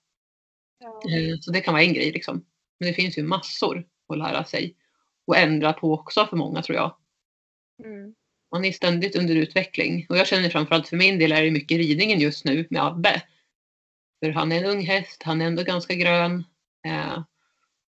[0.84, 2.46] Eh, Så det kan vara en grej liksom.
[2.80, 4.76] Men det finns ju massor att lära sig
[5.28, 6.98] och ändra på också för många tror jag.
[7.84, 8.16] Mm.
[8.52, 11.78] Man är ständigt under utveckling och jag känner framförallt för min del är det mycket
[11.78, 13.22] ridningen just nu med Abbe.
[14.20, 16.44] För han är en ung häst, han är ändå ganska grön.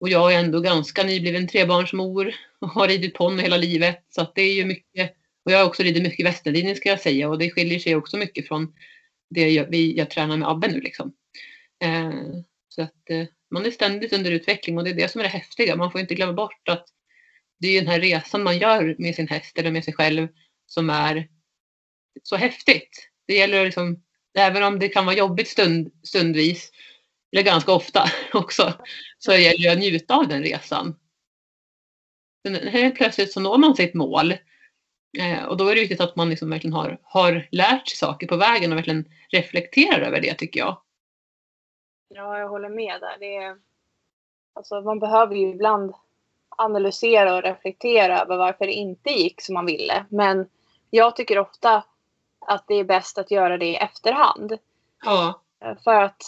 [0.01, 4.05] Och jag är ändå ganska nybliven trebarnsmor och har ridit ponny hela livet.
[4.09, 5.15] Så att det är ju mycket.
[5.45, 8.17] Och jag har också ridit mycket västerlinje ska jag säga och det skiljer sig också
[8.17, 8.73] mycket från
[9.29, 11.13] det jag, vi, jag tränar med Abbe nu liksom.
[11.83, 12.11] Eh,
[12.69, 15.29] så att eh, man är ständigt under utveckling och det är det som är det
[15.29, 15.75] häftiga.
[15.75, 16.87] Man får inte glömma bort att
[17.59, 20.27] det är den här resan man gör med sin häst eller med sig själv
[20.65, 21.27] som är
[22.23, 23.09] så häftigt.
[23.27, 24.03] Det gäller liksom,
[24.37, 26.71] även om det kan vara jobbigt stund, stundvis,
[27.31, 28.73] eller ganska ofta också,
[29.23, 30.95] så gäller det att njuta av den resan.
[32.43, 34.31] Men helt plötsligt så når man sitt mål.
[35.17, 38.27] Eh, och då är det viktigt att man liksom verkligen har, har lärt sig saker
[38.27, 40.81] på vägen och verkligen reflekterar över det tycker jag.
[42.07, 43.17] Ja, jag håller med där.
[43.19, 43.57] Det är,
[44.53, 45.93] alltså, man behöver ju ibland
[46.49, 50.05] analysera och reflektera över varför det inte gick som man ville.
[50.09, 50.49] Men
[50.89, 51.83] jag tycker ofta
[52.39, 54.57] att det är bäst att göra det i efterhand.
[55.03, 56.23] Ja, Eh, För att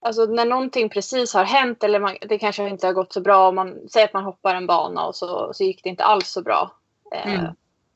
[0.00, 3.52] alltså, när någonting precis har hänt eller man, det kanske inte har gått så bra.
[3.52, 6.42] Man säger att man hoppar en bana och så, så gick det inte alls så
[6.42, 6.72] bra.
[7.14, 7.54] Eh, Mm.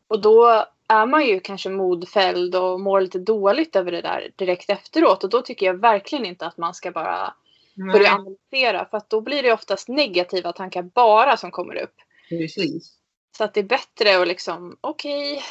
[0.09, 4.71] Och då är man ju kanske modfälld och mår lite dåligt över det där direkt
[4.71, 5.25] efteråt.
[5.25, 7.35] Och då tycker jag verkligen inte att man ska bara
[7.75, 8.87] börja nej, analysera.
[8.90, 11.95] För att då blir det oftast negativa tankar bara som kommer upp.
[12.29, 12.99] precis.
[13.37, 15.43] Så att det är bättre att liksom, okej,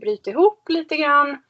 [0.00, 1.42] bryta ihop lite grann.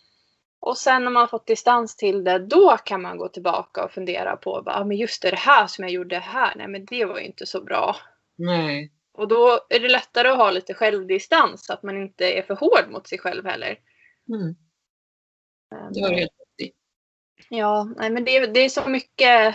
[0.61, 4.37] Och sen när man fått distans till det, då kan man gå tillbaka och fundera
[4.37, 7.19] på, ah, men just det, det här som jag gjorde här, nej men det var
[7.19, 7.97] ju inte så bra.
[8.37, 12.43] Nej, Och då är det lättare att ha lite självdistans, så att man inte är
[12.43, 13.79] för hård mot sig själv heller.
[14.29, 14.55] mm,
[15.71, 16.73] Men, det har du helt rätt i.
[17.49, 19.55] Ja, nej, men det, är- det är så mycket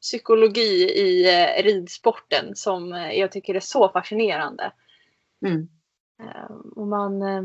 [0.00, 4.72] psykologi i eh, ridsporten som eh, jag tycker är så fascinerande.
[5.46, 5.68] Mm.
[6.22, 7.42] Eh, och man, eh,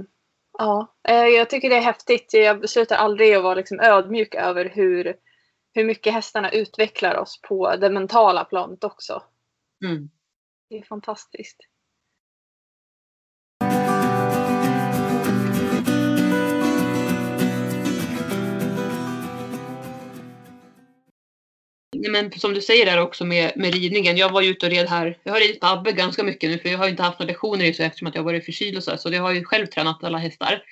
[0.57, 2.33] ja, eh, jag tycker det är häftigt.
[2.33, 5.15] Jag slutar aldrig att vara liksom ödmjuk över hur,
[5.73, 9.23] hur mycket hästarna utvecklar oss på det mentala planet också.
[9.85, 10.09] Mm.
[10.69, 11.57] Det är fantastiskt.
[22.01, 24.17] Nej, men som du säger där också med, med ridningen.
[24.17, 25.17] Jag var ju ute och red här.
[25.23, 27.65] Jag har ridit på Abbe ganska mycket nu för jag har inte haft några lektioner
[27.65, 28.91] i så eftersom att jag varit förkyld och så.
[28.91, 30.63] här, Så jag har ju själv tränat alla hästar.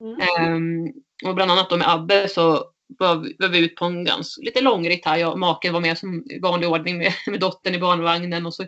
[0.00, 0.20] Mm.
[0.20, 0.92] Ehm,
[1.24, 2.64] och bland annat då med Abbe så
[2.98, 5.16] var vi, var vi ute på en ganska, lite långritt här.
[5.16, 8.54] Jag och maken var med som i vanlig ordning med, med dottern i barnvagnen och
[8.54, 8.66] så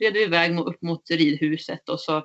[0.00, 2.16] red vi iväg upp mot ridhuset och så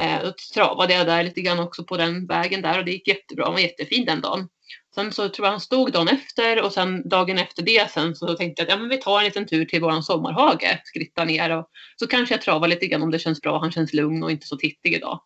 [0.00, 3.44] eh, travade jag där lite grann också på den vägen där och det gick jättebra.
[3.44, 4.48] Den var jättefin den dagen.
[4.94, 8.34] Sen så tror jag han stod dagen efter och sen dagen efter det sen så
[8.34, 11.58] tänkte jag att ja, men vi tar en liten tur till våran sommarhage, skritta ner
[11.58, 13.58] och så kanske jag travar lite grann om det känns bra.
[13.58, 15.20] Han känns lugn och inte så tittig idag.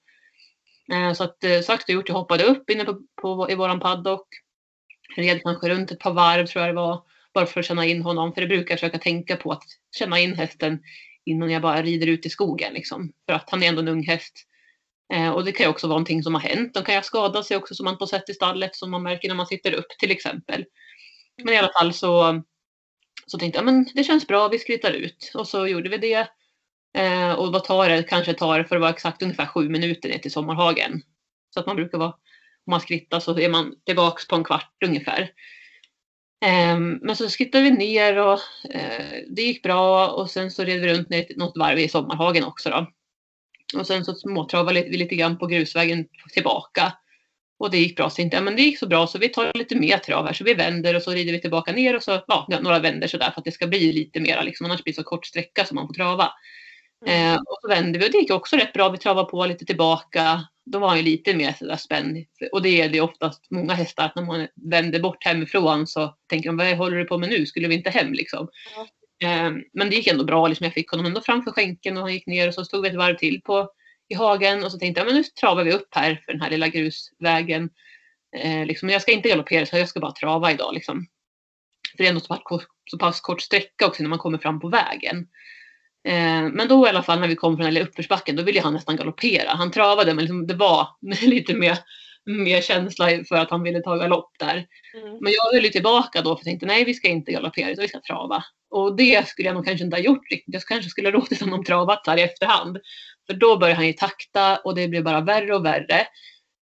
[0.92, 3.80] Eh, så att eh, sagt och gjort, jag hoppade upp inne på, på, i våran
[3.80, 4.28] paddock.
[5.16, 7.02] Red kanske runt ett par varv tror jag det var.
[7.34, 8.32] Bara för att känna in honom.
[8.32, 9.64] För det brukar jag försöka tänka på att
[9.98, 10.82] känna in hästen
[11.24, 12.72] innan jag bara rider ut i skogen.
[12.72, 13.12] Liksom.
[13.26, 14.46] För att han är ändå en ung häst.
[15.14, 16.74] Eh, och det kan ju också vara någonting som har hänt.
[16.74, 19.02] De kan ju ha skadat sig också som man på sett i stallet som man
[19.02, 20.64] märker när man sitter upp till exempel.
[21.42, 22.42] Men i alla fall så,
[23.26, 25.32] så tänkte jag men det känns bra, vi skrittar ut.
[25.34, 26.28] Och så gjorde vi det.
[26.98, 28.02] Eh, och vad tar det?
[28.02, 31.02] Kanske tar för att vara exakt ungefär sju minuter ner till sommarhagen.
[31.54, 34.76] Så att man brukar vara, om man skrittar så är man tillbaks på en kvart
[34.84, 35.22] ungefär.
[36.44, 38.40] Eh, men så skrittade vi ner och
[38.70, 42.44] eh, det gick bra och sen så red vi runt ner något varv i sommarhagen
[42.44, 42.86] också då.
[43.74, 46.92] Och sen så småtravade vi lite grann på grusvägen tillbaka.
[47.58, 48.10] Och det gick bra.
[48.10, 50.32] Så jag, men det gick så bra så vi tar lite mer trav här.
[50.32, 53.30] Så vi vänder och så rider vi tillbaka ner och så ja, några vänder sådär
[53.30, 54.66] för att det ska bli lite mera liksom.
[54.66, 56.32] Annars blir det så kort sträcka som man får trava.
[57.06, 57.32] Mm.
[57.32, 58.88] Eh, och så vände vi och det gick också rätt bra.
[58.88, 60.40] Vi travade på lite tillbaka.
[60.66, 62.16] Då var han ju lite mer sådär spänd.
[62.52, 66.48] Och det är det oftast många hästar att när man vänder bort hemifrån så tänker
[66.48, 67.46] de vad håller du på med nu?
[67.46, 68.48] Skulle vi inte hem liksom?
[68.76, 68.86] Mm.
[69.24, 70.48] Eh, men det gick ändå bra.
[70.48, 70.64] Liksom.
[70.64, 72.94] Jag fick honom ändå framför skänken och han gick ner och så stod vi ett
[72.94, 73.70] varv till på,
[74.08, 76.50] i hagen och så tänkte jag men nu travar vi upp här för den här
[76.50, 77.70] lilla grusvägen.
[78.36, 80.74] Eh, liksom, jag ska inte galoppera så jag ska bara trava idag.
[80.74, 81.06] Liksom.
[81.90, 84.38] För det är ändå så pass, kort, så pass kort sträcka också när man kommer
[84.38, 85.28] fram på vägen.
[86.08, 88.60] Eh, men då i alla fall när vi kom från den här uppförsbacken då ville
[88.60, 89.50] han nästan galoppera.
[89.50, 90.88] Han travade men liksom, det var
[91.22, 91.78] lite mer
[92.26, 94.66] mer känsla för att han ville ta galopp där.
[94.94, 95.18] Mm.
[95.20, 97.82] Men jag höll ju tillbaka då för jag tänkte nej vi ska inte galoppera utan
[97.82, 98.44] vi ska trava.
[98.70, 100.54] Och det skulle jag nog kanske inte ha gjort riktigt.
[100.54, 102.78] Jag kanske skulle ha låtit honom travat där i efterhand.
[103.26, 106.06] För då började han ju takta och det blev bara värre och värre.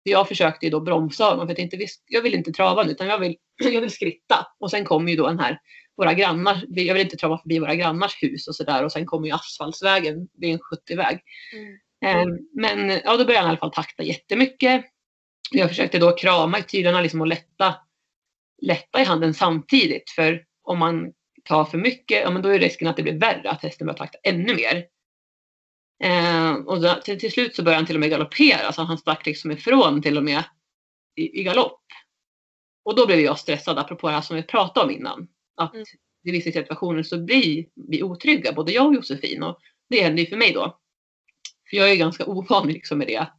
[0.03, 3.07] Jag försökte ju då bromsa honom för jag tänkte jag vill inte trava nu utan
[3.07, 3.37] jag vill,
[3.73, 4.47] jag vill skritta.
[4.61, 5.59] Och sen kom ju då den här
[5.97, 9.27] våra grannar, jag vill inte trava förbi våra grannars hus och sådär och sen kommer
[9.27, 11.21] ju asfaltsvägen, det är en 70-väg.
[11.53, 11.79] Mm.
[12.05, 14.85] Ehm, men ja, då började han i alla fall takta jättemycket.
[15.53, 17.75] Jag försökte då krama i tyglarna liksom och lätta,
[18.63, 20.11] lätta i handen samtidigt.
[20.11, 21.13] För om man
[21.45, 23.99] tar för mycket, ja, men då är risken att det blir värre, att hästen börjar
[23.99, 24.87] takta ännu mer.
[26.05, 28.99] Eh, och då, till, till, slut så började han till och med galoppera, så han
[28.99, 30.45] stack liksom ifrån till och med
[31.17, 31.83] i, i galopp.
[32.85, 35.29] Och då blev jag stressad, apropå det här som vi pratade om innan.
[35.57, 35.87] Att mm.
[36.25, 39.43] i vissa situationer så blir vi otrygga, både jag och Josefin.
[39.43, 39.59] Och
[39.91, 40.79] det hände ju för mig då.
[41.71, 43.17] För jag är ganska ovan liksom med det.
[43.17, 43.37] Att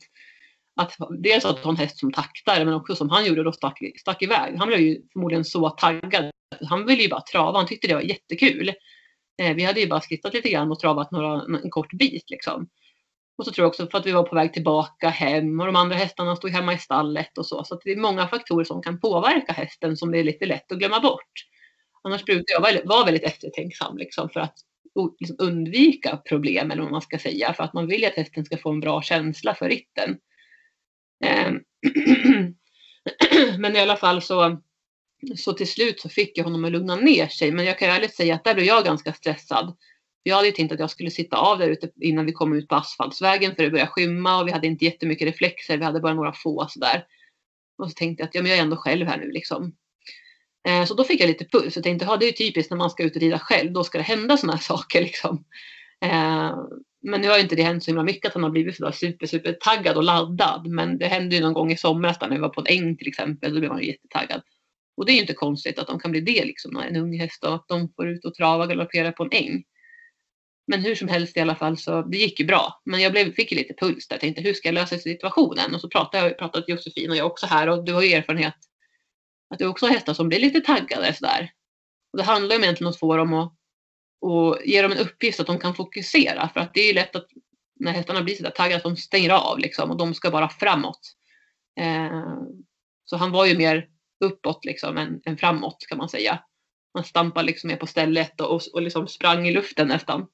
[0.75, 3.79] att dels att ha en häst som taktar men också som han gjorde då stack,
[3.99, 4.57] stack iväg.
[4.57, 6.31] Han blev ju förmodligen så taggad.
[6.69, 7.57] Han ville ju bara trava.
[7.57, 8.69] Han tyckte det var jättekul.
[9.41, 12.67] Eh, vi hade ju bara skrittat lite grann och travat några, en kort bit liksom.
[13.37, 15.75] Och så tror jag också för att vi var på väg tillbaka hem och de
[15.75, 17.63] andra hästarna stod hemma i stallet och så.
[17.63, 20.77] Så det är många faktorer som kan påverka hästen som det är lite lätt att
[20.77, 21.31] glömma bort.
[22.03, 24.55] Annars brukar jag vara väldigt eftertänksam liksom för att
[25.19, 27.53] liksom undvika problem eller vad man ska säga.
[27.53, 30.17] För att man vill ju att hästen ska få en bra känsla för ritten.
[31.23, 31.59] Ehm,
[33.57, 34.61] men i alla fall så,
[35.35, 37.51] så till slut så fick jag honom att lugna ner sig.
[37.51, 39.77] Men jag kan ärligt säga att där blev jag ganska stressad.
[40.23, 42.67] Jag hade ju tänkt att jag skulle sitta av där ute innan vi kom ut
[42.67, 45.77] på asfaltsvägen för det började skymma och vi hade inte jättemycket reflexer.
[45.77, 47.05] Vi hade bara några få sådär.
[47.77, 49.75] Och så tänkte jag att ja, men jag är ändå själv här nu liksom.
[50.67, 51.75] Ehm, så då fick jag lite puls.
[51.75, 53.71] Jag tänkte, ja det är ju typiskt när man ska ut och rida själv.
[53.71, 55.45] Då ska det hända sådana här saker liksom.
[56.01, 56.55] Ehm,
[57.03, 59.27] men nu har inte det hänt så himla mycket att han har blivit sådär super,
[59.27, 60.67] super taggad och laddad.
[60.67, 63.07] Men det hände ju någon gång i somras när vi var på en äng till
[63.07, 63.53] exempel.
[63.53, 64.41] Då blev han jättetaggad.
[64.97, 66.77] Och det är ju inte konstigt att de kan bli det liksom.
[66.77, 69.63] En ung häst och att de får ut och trava och galoppera på en äng.
[70.67, 72.81] Men hur som helst i alla fall så det gick ju bra.
[72.85, 74.15] Men jag blev, fick ju lite puls där.
[74.15, 75.75] Jag tänkte hur ska jag lösa situationen?
[75.75, 78.55] Och så pratade jag pratade Josefin och jag också här och du har ju erfarenhet
[79.49, 81.51] att du också har hästar som blir lite taggade sådär.
[82.11, 83.53] Och det handlar ju egentligen om att få dem att
[84.23, 86.49] och ge dem en uppgift så att de kan fokusera.
[86.49, 87.27] För att det är lätt att
[87.79, 90.49] när hästarna blir så där taggade att de stänger av liksom och de ska bara
[90.49, 90.99] framåt.
[91.79, 92.37] Eh,
[93.05, 93.87] så han var ju mer
[94.25, 96.39] uppåt liksom än, än framåt kan man säga.
[96.93, 100.27] Han stampade liksom mer på stället och, och, liksom sprang i luften nästan.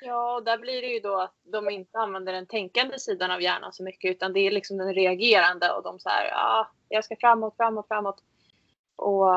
[0.00, 3.42] Ja, och där blir det ju då att de inte använder den tänkande sidan av
[3.42, 7.04] hjärnan så mycket utan det är liksom den reagerande och de så här, ja, jag
[7.04, 8.22] ska framåt, framåt, framåt.
[8.96, 9.28] Och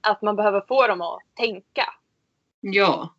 [0.00, 1.84] att man behöver få dem att tänka.
[2.60, 3.14] Ja.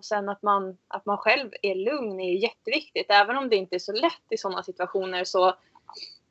[0.00, 3.06] Och sen att man, att man själv är lugn är jätteviktigt.
[3.10, 5.54] Även om det inte är så lätt i sådana situationer så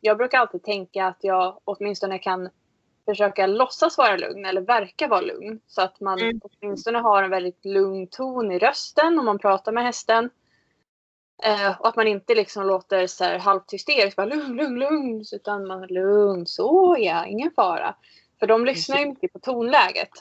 [0.01, 2.49] jag brukar alltid tänka att jag åtminstone kan
[3.05, 5.59] försöka låtsas vara lugn eller verka vara lugn.
[5.67, 6.41] Så att man mm.
[6.43, 10.29] åtminstone har en väldigt lugn ton i rösten om man pratar med hästen.
[11.43, 15.25] Eh, och att man inte liksom låter så här halvt hysteriskt, bara lugn, lugn, lugn.
[15.33, 17.95] Utan man lugn, så ja, ingen fara.
[18.39, 20.11] För de lyssnar ju mycket på tonläget.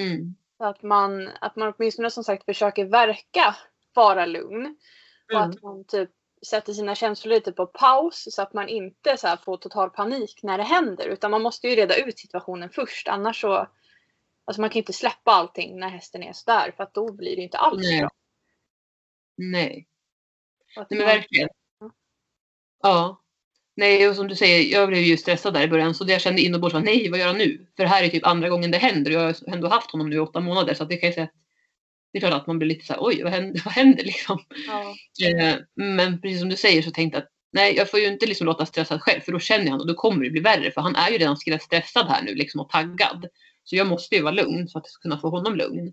[0.00, 0.34] Mm.
[0.64, 3.56] Att man, att man åtminstone som sagt försöker verka
[3.94, 4.76] vara lugn.
[5.26, 5.50] Och Mm.
[5.50, 6.10] att man typ
[6.46, 10.58] sätter sina känslor lite på paus så att man inte så får total panik när
[10.58, 11.06] det händer.
[11.08, 13.08] Utan man måste ju reda ut situationen först.
[13.08, 13.68] Annars så...
[14.46, 17.42] Alltså man kan inte släppa allting när hästen är sådär för att då blir det
[17.42, 18.00] inte alls Nej.
[18.00, 18.10] bra.
[19.36, 19.88] Nej.
[20.76, 21.48] Nej men verkligen.
[22.82, 23.23] Ja.
[23.76, 26.20] Nej och som du säger, jag blev ju stressad där i början så det jag
[26.20, 27.66] kände inombords var nej vad gör jag nu?
[27.76, 30.10] För det här är typ andra gången det händer och jag har ändå haft honom
[30.10, 31.32] nu i åtta månader så det kan jag säga att
[32.12, 34.38] det är klart att man blir lite så här, oj vad händer, vad händer liksom?
[34.66, 34.94] ja.
[35.28, 38.26] Eh, Men precis som du säger så tänkte jag att nej jag får ju inte
[38.26, 40.80] liksom låta stressad själv för då känner jag och då kommer det bli värre för
[40.80, 43.26] han är ju redan stressad här nu liksom och taggad.
[43.64, 45.92] Så jag måste ju vara lugn för att kunna få honom lugn.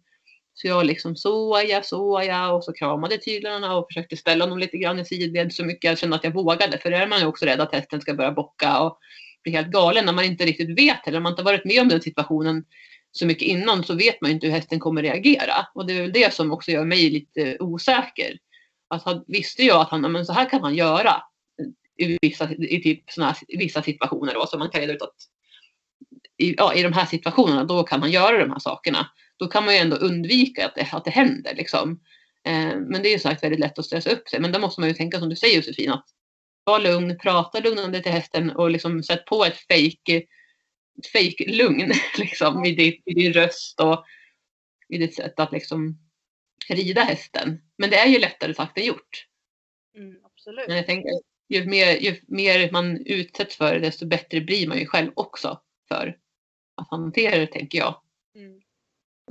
[0.53, 4.99] Så jag liksom såja, såja och så kramade tyglarna och försökte ställa honom lite grann
[4.99, 6.77] i sidled så mycket jag kände att jag vågade.
[6.77, 8.99] För där är man ju också rädd att hästen ska börja bocka och
[9.43, 11.87] bli helt galen när man inte riktigt vet eller om man inte varit med om
[11.87, 12.65] den situationen
[13.11, 15.67] så mycket innan så vet man ju inte hur hästen kommer reagera.
[15.73, 18.37] Och det är väl det som också gör mig lite osäker.
[18.87, 21.23] Att han, visste jag att han, men så här kan han göra
[21.97, 25.01] i vissa, i typ såna här, i vissa situationer då, så man kan reda ut
[25.01, 25.15] att
[26.37, 29.07] i, ja, i de här situationerna då kan man göra de här sakerna.
[29.41, 31.55] Då kan man ju ändå undvika att det, att det händer.
[31.55, 31.99] Liksom.
[32.45, 34.39] Eh, men det är ju sagt väldigt lätt att stressa upp sig.
[34.39, 36.05] Men då måste man ju tänka som du säger Josefin, att
[36.63, 40.23] var lugn, prata lugnande till hästen och liksom sätt på ett fake,
[41.13, 44.05] fake lugn liksom, i, ditt, i din röst och
[44.89, 45.97] i ditt sätt att liksom
[46.67, 47.61] rida hästen.
[47.77, 49.27] Men det är ju lättare sagt än gjort.
[49.97, 50.67] Mm, absolut.
[50.67, 51.11] Men jag tänker,
[51.49, 55.61] ju mer, ju mer man utsätts för det, desto bättre blir man ju själv också
[55.87, 56.17] för
[56.75, 58.01] att hantera det, tänker jag.
[58.35, 58.60] Mm.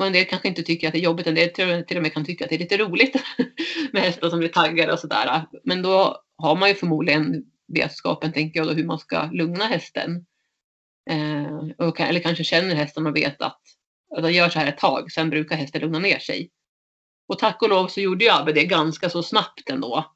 [0.01, 2.03] Och en del kanske inte tycker att det är jobbigt, en del till till och
[2.03, 3.17] med kan tycka att det är lite roligt
[3.93, 5.47] med hästar som blir taggade och sådär.
[5.65, 10.27] Men då har man ju förmodligen vetskapen, tänker jag, då, hur man ska lugna hästen.
[11.11, 13.61] Eh, och, eller kanske känner hästen och vet att
[14.17, 16.51] att jag gör så här ett tag, sen brukar hästen lugna ner sig.
[17.29, 20.15] Och tack och lov så gjorde jag Abbe det ganska så snabbt ändå.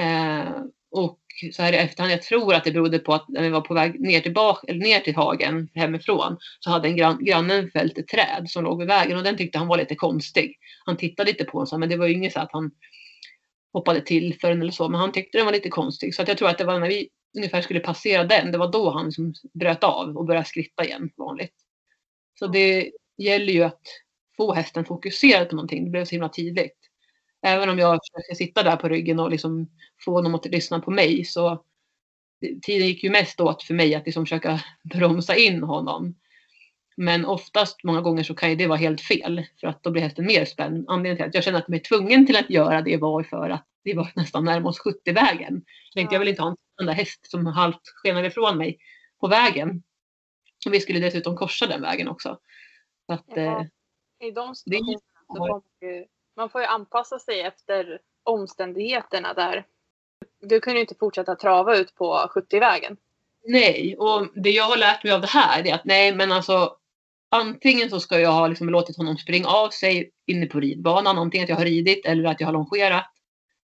[0.00, 1.19] Eh, och
[1.52, 3.74] så här i efterhand, jag tror att det berodde på att när vi var på
[3.74, 8.08] väg ner, tillbaka, eller ner till hagen hemifrån så hade en gran, grannen fällt ett
[8.08, 10.54] träd som låg vid vägen och den tyckte han var lite konstig.
[10.86, 12.70] Han tittade lite på den så men det var ju inget så att han
[13.72, 16.14] hoppade till för den eller så, men han tyckte den var lite konstig.
[16.14, 18.72] Så att jag tror att det var när vi ungefär skulle passera den, det var
[18.72, 21.54] då han liksom bröt av och började skritta igen vanligt.
[22.38, 23.82] Så det gäller ju att
[24.36, 25.84] få hästen fokuserad på någonting.
[25.84, 26.89] Det blev så himla tydligt.
[27.42, 29.70] Även om jag försöker sitta där på ryggen och liksom
[30.04, 31.64] få honom att lyssna på mig så
[32.62, 36.14] tiden gick ju mest åt för mig att liksom försöka bromsa in honom.
[36.96, 40.02] Men oftast, många gånger så kan ju det vara helt fel för att då blir
[40.02, 40.84] hästen mer spänd.
[40.88, 43.50] Anledningen till att jag känner att jag är tvungen till att göra det var för
[43.50, 45.54] att det var nästan närmast 70-vägen.
[45.54, 46.14] Jag tänkte Ja.
[46.14, 48.78] jag vill inte ha en där häst som halvt skenade ifrån mig
[49.20, 49.82] på vägen.
[50.66, 52.38] Och vi skulle dessutom korsa den vägen också.
[53.06, 53.36] Så att, Ja.
[53.36, 53.66] eh,
[54.28, 59.64] I de situationerna så man, ju, man får ju anpassa sig efter omständigheterna där.
[60.40, 62.96] Du kunde ju inte fortsätta trava ut på 70-vägen.
[63.44, 66.76] Nej, och det jag har lärt mig av det här är att nej, men alltså
[67.30, 71.44] antingen så ska jag ha liksom låtit honom springa av sig inne på ridbanan, antingen
[71.44, 73.10] att jag har ridit eller att jag har longerat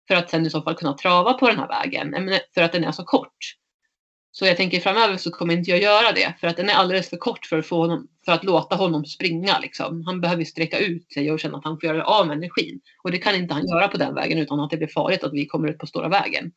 [0.08, 2.84] för att sen i så fall kunna trava på den här vägen, för att den
[2.84, 3.38] är så kort.
[4.36, 7.10] Så jag tänker framöver så kommer inte jag göra det för att den är alldeles
[7.10, 9.60] för kort för att, få honom, för att låta honom springa.
[9.60, 10.06] Liksom.
[10.06, 12.82] Han behöver sträcka ut sig och känna att han får göra av med energin.
[13.04, 15.34] Och det kan inte han göra på den vägen utan att det blir farligt att
[15.34, 16.52] vi kommer ut på stora vägen.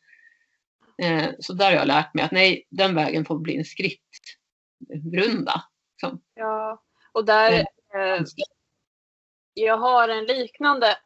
[1.03, 5.63] Eh, så där har jag lärt mig att nej, den vägen får bli en skrittrunda.
[5.93, 6.23] Liksom.
[6.35, 7.53] Ja, och där...
[7.95, 8.25] Eh,
[9.55, 10.97] jag har en liknande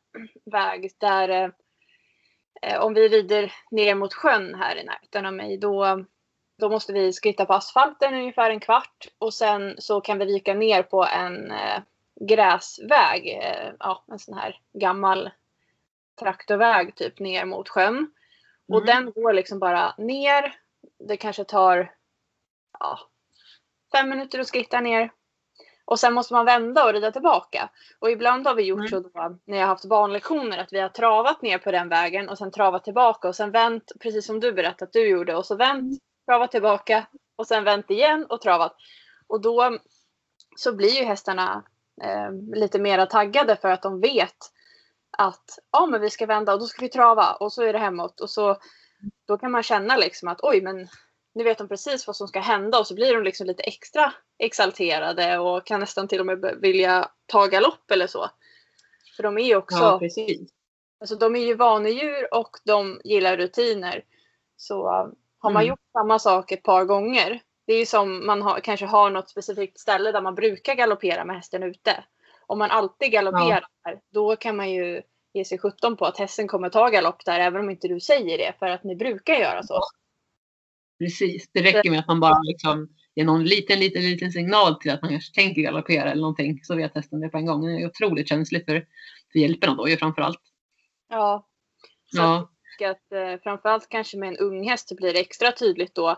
[0.44, 1.50] väg där eh,
[2.62, 6.04] eh, om vi rider ner mot sjön här i närheten av mig då,
[6.60, 10.54] då måste vi skritta på asfalten ungefär en kvart och sen så kan vi vika
[10.54, 11.80] ner på en eh,
[12.20, 15.30] gräsväg, eh, ja, en sån här gammal
[16.20, 18.10] traktorväg typ ner mot sjön.
[18.68, 18.86] Och Mm.
[18.86, 20.54] den går liksom bara ner.
[20.98, 21.94] Det kanske tar
[22.78, 22.98] ja,
[23.92, 25.10] fem minuter att skritta ner.
[25.84, 27.70] Och sen måste man vända och rida tillbaka.
[27.98, 28.88] Och ibland har vi gjort Mm.
[28.88, 32.38] så då, när jag haft barnlektioner att vi har travat ner på den vägen och
[32.38, 35.56] sen travat tillbaka och sen vänt, precis som du berättade att du gjorde, och så
[35.56, 37.06] vänt, travat tillbaka
[37.36, 38.76] och sen vänt igen och travat.
[39.26, 39.78] Och då
[40.56, 41.64] så blir ju hästarna
[42.02, 44.36] eh, lite mera taggade för att de vet
[45.18, 47.78] att ja, men vi ska vända och då ska vi trava och så är det
[47.78, 48.56] hemåt och så
[49.26, 50.88] då kan man känna liksom att oj, men
[51.34, 54.12] nu vet de precis vad som ska hända och så blir de liksom lite extra
[54.38, 58.30] exalterade och kan nästan till och med vilja ta galopp eller så.
[59.16, 60.50] För de är ju också, Ja, precis.
[61.00, 64.04] alltså de är ju vanedjur och de gillar rutiner.
[64.56, 65.68] Så har man Mm.
[65.68, 69.30] gjort samma sak ett par gånger, Det är ju som man har, kanske har något
[69.30, 72.04] specifikt ställe där man brukar galoppera med hästen ute.
[72.46, 74.00] Om man alltid galopperar ja.
[74.12, 77.60] då kan man ju ge sig sjutton på att hästen kommer ta galopp där även
[77.60, 79.80] om inte du säger det för att ni brukar göra så.
[80.98, 84.90] Precis, det räcker med att man bara liksom ger någon liten, liten, liten signal till
[84.90, 87.66] att man kanske tänker galoppera eller någonting så vet hästen det på en gång.
[87.66, 88.86] Den är otroligt känslig för,
[89.32, 90.40] för hjälperna då ju framförallt.
[91.08, 91.46] Ja.
[92.06, 92.50] Så ja
[92.84, 96.08] jag att eh, framförallt kanske med en ung häst så blir det extra tydligt då.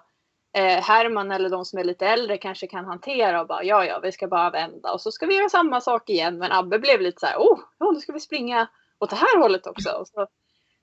[0.57, 4.01] Eh, Herman eller de som är lite äldre kanske kan hantera och bara ja, ja,
[4.03, 6.39] vi ska bara vända och så ska vi göra samma sak igen.
[6.39, 9.39] Men Abbe blev lite så här, oh, oh nu ska vi springa åt det här
[9.39, 9.91] hållet också.
[9.91, 10.27] Och så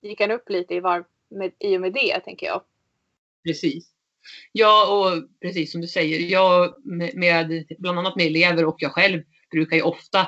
[0.02, 2.62] gick han upp lite i varv med, i och med det, tänker jag.
[3.44, 3.92] Precis.
[4.52, 8.92] Ja, och precis som du säger, jag med, med bland annat med elever och jag
[8.92, 9.22] själv
[9.52, 10.28] brukar ju ofta,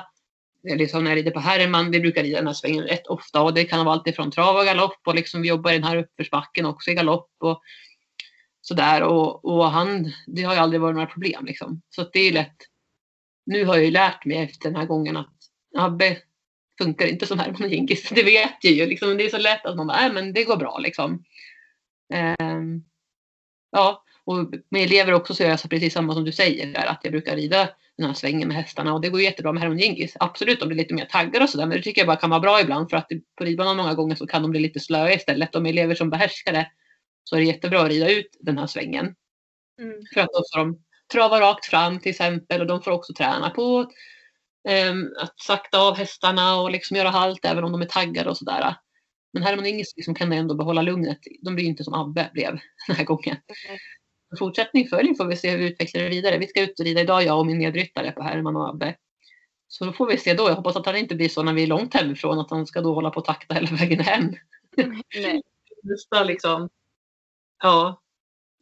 [0.68, 3.42] Eh, liksom när jag rider på Herman, vi brukar rida den här svängen rätt ofta
[3.42, 5.84] och det kan vara allt ifrån trav och galopp och liksom vi jobbar i den
[5.84, 7.62] här uppförsbacken också i galopp och
[8.60, 11.82] sådär och, och han, det har ju aldrig varit några problem liksom.
[11.90, 12.56] Så det är lätt.
[13.46, 15.36] Nu har jag ju lärt mig efter den här gången att
[15.78, 16.18] Abbe
[16.78, 18.08] funkar inte som Herman och Djingis.
[18.08, 18.86] Det vet jag ju.
[18.86, 21.24] Liksom, det är så lätt att man bara, nej men det går bra liksom.
[22.40, 22.84] Um,
[23.70, 24.36] ja, och
[24.68, 27.12] med elever också så gör jag så precis samma som du säger där, att jag
[27.12, 30.16] brukar rida den här svängen med hästarna och det går jättebra med Herman Djingis.
[30.20, 32.40] Absolut, de blir lite mer taggade och sådär, men det tycker jag bara kan vara
[32.40, 35.54] bra ibland för att på ridbanan många gånger så kan de bli lite slöa istället.
[35.54, 36.70] Med elever som behärskar det
[37.24, 39.14] så är det jättebra att rida ut den här svängen.
[39.80, 39.94] Mm.
[40.14, 40.78] För att då får de
[41.12, 43.90] trava rakt fram till exempel och de får också träna på
[44.68, 48.36] Um, att sakta av hästarna och liksom göra halt även om de är taggade och
[48.36, 48.74] sådär.
[49.32, 51.18] Men Herman Ingis liksom kan ändå behålla lugnet.
[51.42, 53.36] De blir inte som Abbe blev den här gången.
[53.68, 53.78] Mm.
[54.38, 56.38] Fortsättning följer får vi se hur vi utvecklar det vidare.
[56.38, 58.96] Vi ska ut och rida idag jag och min medryttare på Herman och Abbe.
[59.68, 60.48] Så då får vi se då.
[60.48, 62.80] Jag hoppas att han inte blir så när vi är långt hemifrån att han ska
[62.80, 64.34] då hålla på och takta hela vägen hem.
[65.14, 65.42] Nej.
[65.82, 66.68] Nästa liksom,
[67.62, 68.00] ja,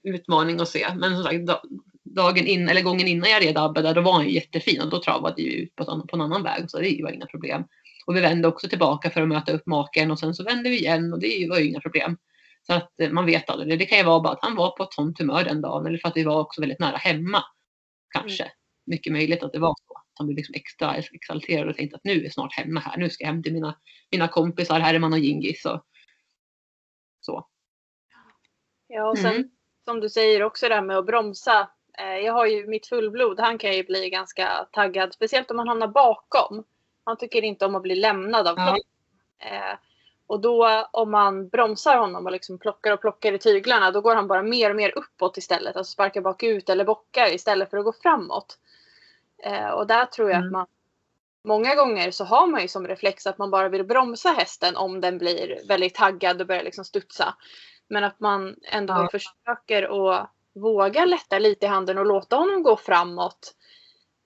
[0.03, 0.87] utmaning att se.
[0.97, 1.65] Men som sagt,
[2.03, 4.91] dagen in, eller gången innan jag red Abbe där, då var han ju jättefin och
[4.91, 7.65] då travade vi ut på, på en annan väg så det var inga problem.
[8.07, 10.79] Och vi vände också tillbaka för att möta upp maken och sen så vände vi
[10.79, 12.17] igen och det var ju inga problem.
[12.71, 13.79] Så att eh, man vet aldrig.
[13.79, 15.99] Det kan ju vara bara att han var på ett sånt humör den dagen eller
[15.99, 17.45] för att vi var också väldigt nära hemma.
[18.09, 18.43] Kanske.
[18.43, 18.55] Mm.
[18.87, 20.03] Mycket möjligt att det var så.
[20.15, 22.97] Han blev liksom extra exalterad och tänkte att nu är snart hemma här.
[22.97, 23.79] Nu ska jag hem till mina,
[24.11, 25.65] mina kompisar Herman och Gingis.
[25.65, 25.85] Och
[27.21, 27.49] så.
[28.87, 29.51] Ja och sen mm.
[29.85, 31.69] som du säger också det här med att bromsa
[32.01, 35.13] Eh, jag har ju mitt fullblod, han kan ju bli ganska taggad.
[35.13, 36.65] Speciellt om man hamnar bakom.
[37.05, 38.79] Han tycker inte om att bli lämnad av ja.
[39.39, 39.79] Eh,
[40.31, 44.15] och då om man bromsar honom och liksom plockar och plockar i tyglarna då går
[44.15, 45.77] han bara mer och mer uppåt istället.
[45.77, 48.59] Alltså sparkar bakut eller bockar istället för att gå framåt.
[49.43, 50.47] Eh, och där tror jag mm.
[50.47, 50.67] att man
[51.45, 55.01] Många gånger så har man ju som reflex att man bara vill bromsa hästen om
[55.01, 57.35] den blir väldigt taggad och börjar liksom studsa.
[57.89, 59.09] Men att man ändå ja.
[59.13, 63.55] försöker att våga lätta lite i handen och låta honom gå framåt.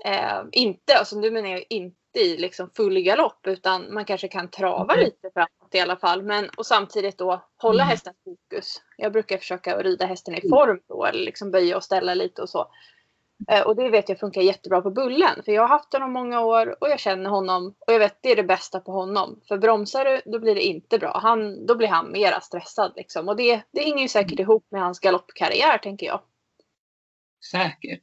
[0.05, 4.51] Eh, inte, alltså du menar jag inte i liksom full galopp utan man kanske kan
[4.51, 5.05] trava mm.
[5.05, 6.23] lite framåt i alla fall.
[6.23, 7.91] Men, och samtidigt då hålla mm.
[7.91, 8.83] hästens fokus.
[8.97, 10.51] Jag brukar försöka rida hästen i mm.
[10.51, 12.71] form då eller liksom böja och ställa lite och så.
[13.51, 15.43] Eh, och det vet jag funkar jättebra på Bullen.
[15.45, 17.75] För jag har haft honom många år och jag känner honom.
[17.87, 19.41] Och jag vet det är det bästa på honom.
[19.49, 21.19] För bromsar du då blir det inte bra.
[21.23, 23.29] Han, då blir han mera stressad liksom.
[23.29, 24.43] Och det, det hänger ju säkert mm.
[24.43, 26.21] ihop med hans galoppkarriär tänker jag.
[27.51, 28.03] Säkert.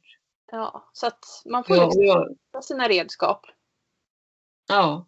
[0.54, 2.62] Ja, så att man får ja, liksom ja.
[2.62, 3.46] sina redskap.
[4.68, 5.06] Ja.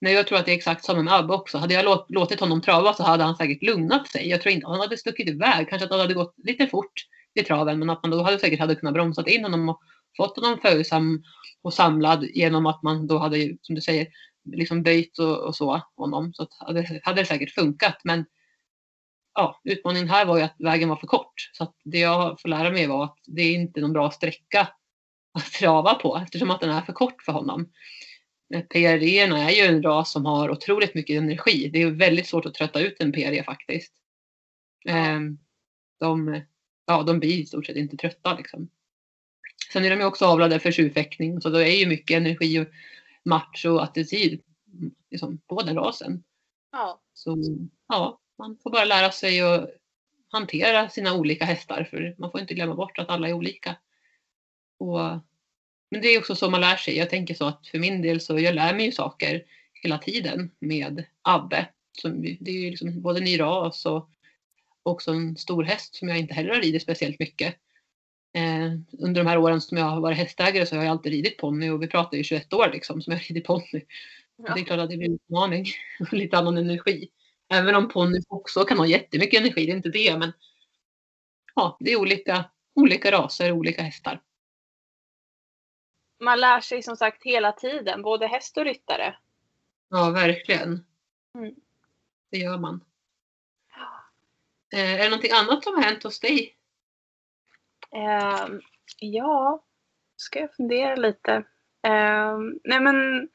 [0.00, 1.58] Nej, jag tror att det är exakt samma med Abbe också.
[1.58, 4.28] Hade jag låtit honom trava så hade han säkert lugnat sig.
[4.28, 5.68] Jag tror inte han hade stuckit iväg.
[5.68, 6.92] Kanske att det hade gått lite fort
[7.34, 9.80] i traven men att man då hade säkert hade kunnat bromsat in honom och
[10.16, 11.22] fått honom följsam
[11.62, 14.06] och samlad genom att man då hade, som du säger,
[14.44, 16.32] liksom böjt och, och så honom.
[16.34, 18.00] Så hade, hade det säkert funkat.
[18.04, 18.26] Men
[19.34, 21.50] ja, utmaningen här var ju att vägen var för kort.
[21.52, 24.68] Så det jag får lära mig var att det är inte någon bra sträcka
[25.32, 27.72] att trava på eftersom att den är för kort för honom.
[28.70, 31.68] PRE är ju en ras som har otroligt mycket energi.
[31.68, 33.92] Det är väldigt svårt att trötta ut en PRE faktiskt.
[34.84, 35.38] Ehm,
[36.00, 36.40] de,
[36.86, 38.68] ja, de blir i stort sett inte trötta liksom.
[39.72, 42.66] Sen är de ju också avlade för tjurfäktning så det är ju mycket energi och
[43.24, 44.40] match och attityd
[45.10, 46.22] liksom, på den rasen.
[46.72, 47.00] Ja.
[47.14, 47.38] Så
[47.88, 49.70] ja, man får bara lära sig att
[50.28, 53.76] hantera sina olika hästar för man får inte glömma bort att alla är olika.
[54.80, 55.00] Och,
[55.90, 56.96] men det är också så man lär sig.
[56.96, 59.44] Jag tänker så att för min del så jag lär mig ju saker
[59.82, 61.68] hela tiden med Abbe.
[61.92, 64.10] Som, det är ju liksom både ny ras och
[64.82, 67.54] också en stor häst som jag inte heller har ridit speciellt mycket.
[68.34, 71.36] Eh, under de här åren som jag har varit hästägare så har jag alltid ridit
[71.36, 73.84] ponny och vi pratar ju 21 år liksom som jag har ridit ponny.
[74.36, 74.54] Ja.
[74.54, 75.66] Det är klart att det blir en utmaning
[76.00, 77.08] och lite annan energi.
[77.52, 80.32] Även om ponny också kan ha jättemycket energi, det är inte det men
[81.54, 84.20] ja, det är olika, olika raser, olika hästar.
[86.20, 89.16] Man lär sig som sagt hela tiden, både häst och ryttare.
[89.88, 90.86] Ja, verkligen.
[91.38, 91.54] Mm.
[92.30, 92.84] Det gör man.
[94.72, 96.56] Eh, är det någonting annat som har hänt hos dig?
[97.90, 98.46] Eh,
[98.98, 99.62] ja,
[100.16, 101.32] ska jag fundera lite.
[101.82, 103.28] Eh, nej men,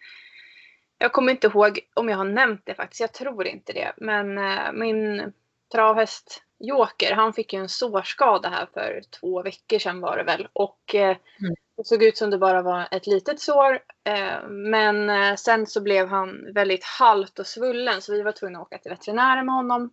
[0.97, 3.01] jag kommer inte ihåg om jag har nämnt det faktiskt.
[3.01, 3.93] Jag tror inte det.
[3.97, 5.33] Men eh, min
[5.71, 10.47] travhäst Joker, han fick ju en sårskada här för två veckor sedan var det väl.
[10.53, 11.55] Och eh, Mm.
[11.77, 13.79] Det såg ut som det bara var ett litet sår.
[14.03, 18.59] Eh, men eh, sen så blev han väldigt halt och svullen så vi var tvungna
[18.59, 19.91] att åka till veterinären med honom.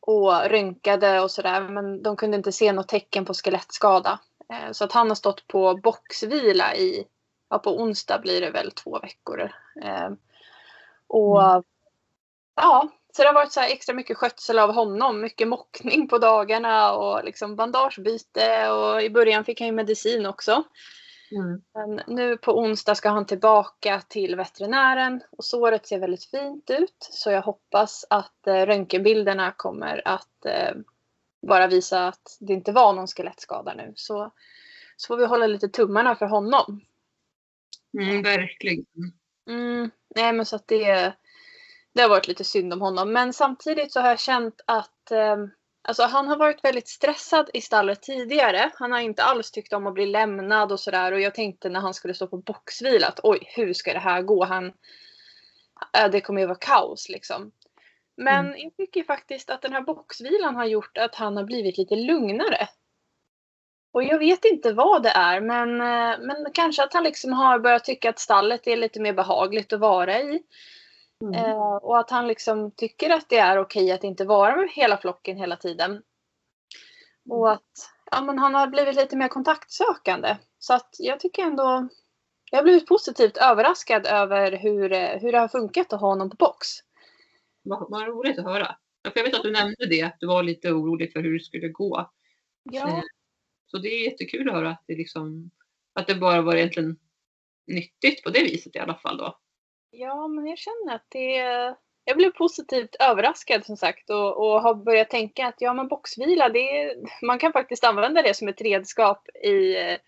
[0.00, 1.68] Och rynkade och sådär.
[1.68, 4.20] Men de kunde inte se något tecken på skelettskada.
[4.52, 7.06] Eh, så att han har stått på boxvila i,
[7.50, 9.50] ja på onsdag blir det väl två veckor.
[11.06, 11.62] Och Mm.
[12.56, 15.20] ja, så det har varit så här extra mycket skötsel av honom.
[15.20, 20.64] Mycket mockning på dagarna och liksom bandagebyte och i början fick han ju medicin också.
[21.30, 21.62] Mm.
[21.74, 26.96] Men nu på onsdag ska han tillbaka till veterinären och såret ser väldigt fint ut.
[26.98, 30.74] Så jag hoppas att eh, röntgenbilderna kommer att eh,
[31.46, 33.92] bara visa att det inte var någon skelettskada nu.
[33.96, 34.32] Så,
[34.96, 36.80] så får vi hålla lite tummarna för honom.
[37.98, 38.86] Mm, verkligen.
[39.48, 41.14] Mm, nej men så att det,
[41.94, 43.12] det har varit lite synd om honom.
[43.12, 45.36] Men samtidigt så har jag känt att eh,
[45.82, 48.70] alltså han har varit väldigt stressad i stallet tidigare.
[48.74, 51.12] Han har inte alls tyckt om att bli lämnad och sådär.
[51.12, 54.22] Och jag tänkte när han skulle stå på boxvila att oj, hur ska det här
[54.22, 54.44] gå?
[54.44, 54.66] Han,
[55.98, 57.52] äh, det kommer ju vara kaos liksom.
[58.16, 61.96] Men jag tycker faktiskt att den här boxvilan har gjort att han har blivit lite
[61.96, 62.68] lugnare.
[63.92, 67.58] Och jag vet inte vad det är men, eh, men kanske att han liksom har
[67.58, 70.42] börjat tycka att stallet är lite mer behagligt att vara i.
[71.22, 71.34] Mm.
[71.34, 74.96] Eh, och att han liksom tycker att det är okej att inte vara med hela
[74.96, 76.02] flocken hela tiden.
[77.28, 80.36] Och att ja, men han har blivit lite mer kontaktsökande.
[80.58, 81.88] Så att jag tycker ändå
[82.50, 86.30] jag har blivit positivt överraskad över hur, eh, hur det har funkat att ha honom
[86.30, 86.68] på box.
[87.62, 88.76] Vad, vad roligt att höra.
[89.02, 91.44] Ja, Jag vet att du nämnde det, att du var lite orolig för hur det
[91.44, 92.10] skulle gå.
[92.88, 93.00] Eh,
[93.66, 95.50] Så det är jättekul att höra att det, liksom,
[95.92, 96.96] att det bara var egentligen
[97.66, 99.16] nyttigt på det viset i alla fall.
[99.16, 99.38] Då.
[99.96, 101.36] Ja, men jag känner att det
[102.04, 106.48] jag blev positivt överraskad som sagt och, och har börjat tänka att ja men boxvila,
[106.48, 109.98] det man kan faktiskt använda det som ett redskap i, eh,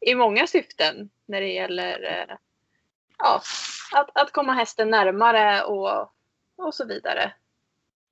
[0.00, 2.36] i många syften när det gäller eh,
[3.18, 3.42] ja,
[3.94, 6.12] att, att komma hästen närmare och,
[6.56, 7.32] och så vidare.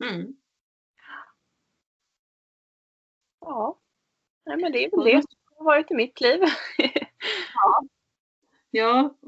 [0.04, 0.36] Mm.
[3.40, 3.78] Ja,
[4.46, 6.40] Nej, men det är väl det som har varit i mitt liv.
[7.54, 7.82] Ja,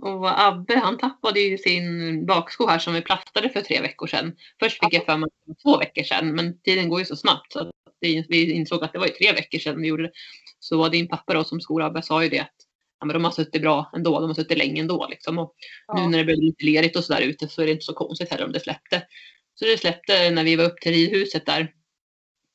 [0.03, 4.37] och Abbe han tappade ju sin baksko här som vi plastade för tre veckor sedan.
[4.61, 7.53] Först fick jag för mig det två veckor sedan, men tiden går ju så snabbt
[7.53, 7.71] så att
[8.01, 10.13] vi insåg att det var ju tre veckor sedan vi gjorde det.
[10.59, 12.55] Så var din pappa då som skor-Abbe sa ju det att
[13.01, 15.39] ja, men de har suttit bra ändå, de har suttit länge ändå liksom.
[15.39, 15.55] Och
[15.95, 16.09] nu Ja.
[16.09, 18.45] när det blev lite lerigt och sådär ute så är det inte så konstigt heller
[18.45, 19.07] om det släppte.
[19.55, 21.73] Så det släppte när vi var upp till ridhuset där,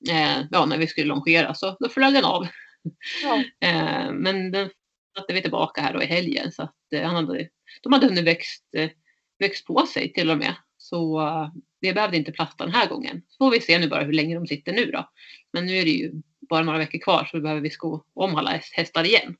[0.09, 2.47] eh, ja när vi skulle longera så då flög den av.
[3.23, 3.43] Ja.
[3.67, 4.69] Eh, men den
[5.17, 7.49] satte vi tillbaka här då i helgen så att eh, han hade,
[7.83, 8.89] de hade hunnit växt, eh,
[9.39, 10.55] växt på sig till och med.
[10.77, 11.49] Så eh,
[11.79, 13.21] vi behövde inte plasta den här gången.
[13.27, 15.09] Så får vi se nu bara hur länge de sitter nu då.
[15.53, 16.11] Men nu är det ju
[16.49, 19.37] bara några veckor kvar så behöver vi sko om alla häst- hästar igen.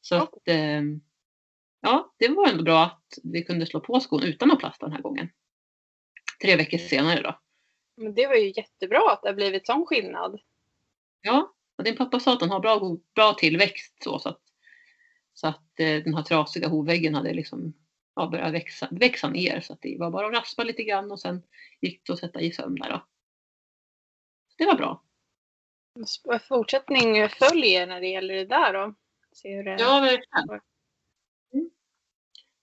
[0.00, 0.22] Så Ja.
[0.22, 0.82] att eh,
[1.80, 4.92] ja, det var ändå bra att vi kunde slå på skon utan att plasta den
[4.94, 5.28] här gången.
[6.42, 7.38] Tre veckor senare då.
[7.96, 10.40] Men det var ju jättebra att det har blivit sån skillnad.
[11.20, 14.40] Ja, och din pappa sa att han har bra, bra tillväxt så, så att,
[15.34, 17.74] så att eh, den här trasiga hovväggen hade liksom
[18.16, 21.20] ja, börjat växa, växa ner så att det var bara att raspa lite grann och
[21.20, 21.42] sen
[21.80, 23.06] gick det att sätta i sömn där då.
[24.48, 25.02] Så det var bra.
[26.48, 28.94] Fortsättning följer när det gäller det där då.
[29.32, 29.76] Se hur det...
[29.80, 30.60] Ja, verkligen.
[31.52, 31.70] Mm.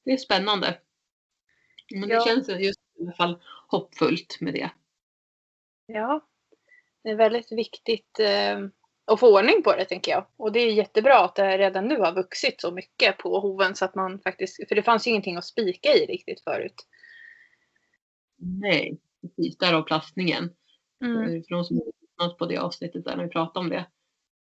[0.03, 0.79] Det är spännande.
[1.93, 2.25] Men det Ja.
[2.25, 4.71] känns just i alla fall hoppfullt med det.
[5.85, 6.27] Ja,
[7.03, 8.19] det är väldigt viktigt
[9.13, 10.25] att få ordning på det tänker jag.
[10.37, 13.85] Och det är jättebra att det redan nu har vuxit så mycket på hoven så
[13.85, 16.75] att man faktiskt, för det fanns ju ingenting att spika i riktigt förut.
[18.37, 19.57] Nej, precis.
[19.57, 20.49] Därav plastningen.
[21.03, 21.43] Mm.
[21.43, 23.85] För de som har lyssnat på det avsnittet där när vi pratade om det.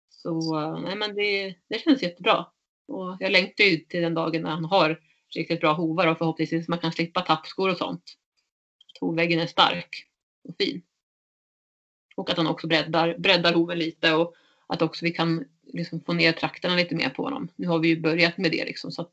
[0.09, 2.45] Så eh, nej, men det, det känns jättebra.
[2.87, 4.99] Och jag längtar ju till den dagen när han har
[5.35, 8.03] riktigt bra hovar och förhoppningsvis man kan slippa tappskor och sånt.
[8.93, 10.07] Att hovväggen är stark
[10.43, 10.81] och fin.
[12.15, 14.35] Och att han också breddar, breddar hoven lite och
[14.67, 17.47] att också vi kan liksom få ner trakterna lite mer på honom.
[17.55, 19.11] Nu har vi ju börjat med det liksom så att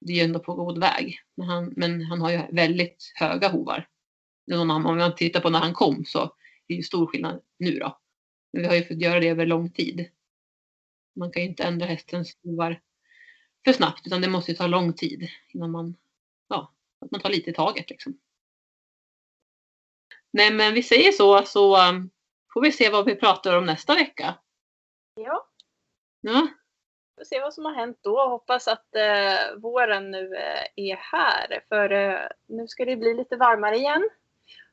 [0.00, 1.20] det är ju ändå på god väg.
[1.34, 3.88] Men han, men han har ju väldigt höga hovar.
[4.52, 6.34] Om man tittar på när han kom så
[6.66, 7.98] det är ju stor skillnad nu då.
[8.52, 10.10] Men vi har ju fått göra det över lång tid.
[11.16, 12.80] Man kan ju inte ändra hästens hovar
[13.64, 15.96] för snabbt utan det måste ju ta lång tid innan man,
[16.48, 18.18] ja, att man tar lite i taget liksom.
[20.30, 22.10] Nej men vi säger så så um,
[22.52, 24.34] får vi se vad vi pratar om nästa vecka.
[25.16, 25.46] Ja,
[26.20, 26.48] Ja,
[27.16, 28.28] vi får se vad som har hänt då.
[28.28, 31.64] Hoppas att eh, våren nu eh, är här.
[31.68, 34.08] För eh, nu ska det bli lite varmare igen.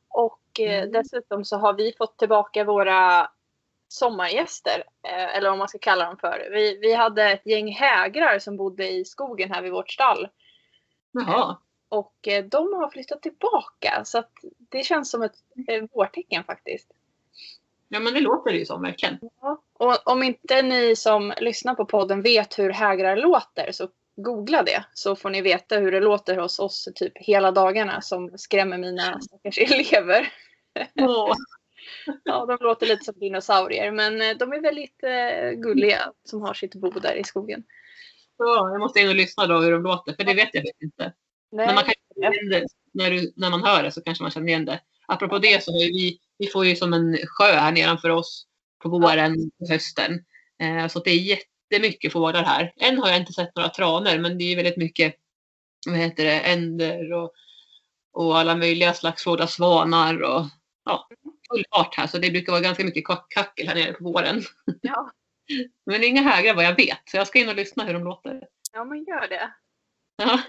[0.07, 0.91] Och eh, Mm.
[0.91, 3.31] dessutom så har vi fått tillbaka våra
[3.87, 4.83] sommargäster.
[5.03, 6.47] Eh, eller vad man ska kalla dem för.
[6.51, 10.27] Vi, vi hade ett gäng hägrar som bodde i skogen här vid vårt stall.
[11.11, 11.57] jaha.
[11.89, 14.01] Och eh, de har flyttat tillbaka.
[14.05, 15.35] Så att det känns som ett
[15.67, 16.91] eh, vårtecken faktiskt.
[17.93, 19.19] Ja men det låter det ju som verkligen.
[19.41, 19.61] Ja.
[19.73, 24.85] Och om inte ni som lyssnar på podden vet hur hägrar låter så googla det
[24.93, 29.19] så får ni veta hur det låter hos oss typ hela dagarna som skrämmer mina
[29.21, 30.33] stackars elever.
[31.01, 31.33] Åh.
[32.23, 36.53] Ja, de låter lite som dinosaurier men eh, de är väldigt eh, gulliga som har
[36.53, 37.63] sitt bo där i skogen.
[38.37, 41.13] Ja, jag måste in och lyssna då hur de låter för det vet jag inte.
[41.51, 41.93] Nej, Men man kan.
[42.93, 44.81] När, du, när man hör det så kanske man känner igen det.
[45.07, 48.47] Apropå det så har vi, vi får ju som en sjö här nedanför oss
[48.83, 50.25] på våren och hösten.
[50.59, 51.19] Eh, så det är
[51.71, 52.73] jättemycket fåglar här.
[52.77, 55.15] Än har jag inte sett några tranor men det är väldigt mycket
[55.87, 57.33] vad heter det, änder och,
[58.13, 60.45] och alla möjliga slags fåglar, svanar och
[60.85, 61.07] ja,
[61.51, 62.07] full fart här.
[62.07, 64.41] Så det brukar vara ganska mycket kack- kackel här nere på våren.
[64.81, 65.11] ja.
[65.85, 68.47] Men inga hägrar vad jag vet så jag ska in och lyssna hur de låter.
[68.73, 69.53] ja, men gör det.
[70.15, 70.39] Ja.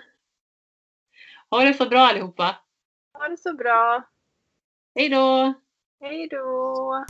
[1.50, 2.56] Ha det så bra allihopa.
[3.18, 4.02] Ha det så bra.
[4.94, 5.54] Hej då!
[6.06, 7.04] Hej då!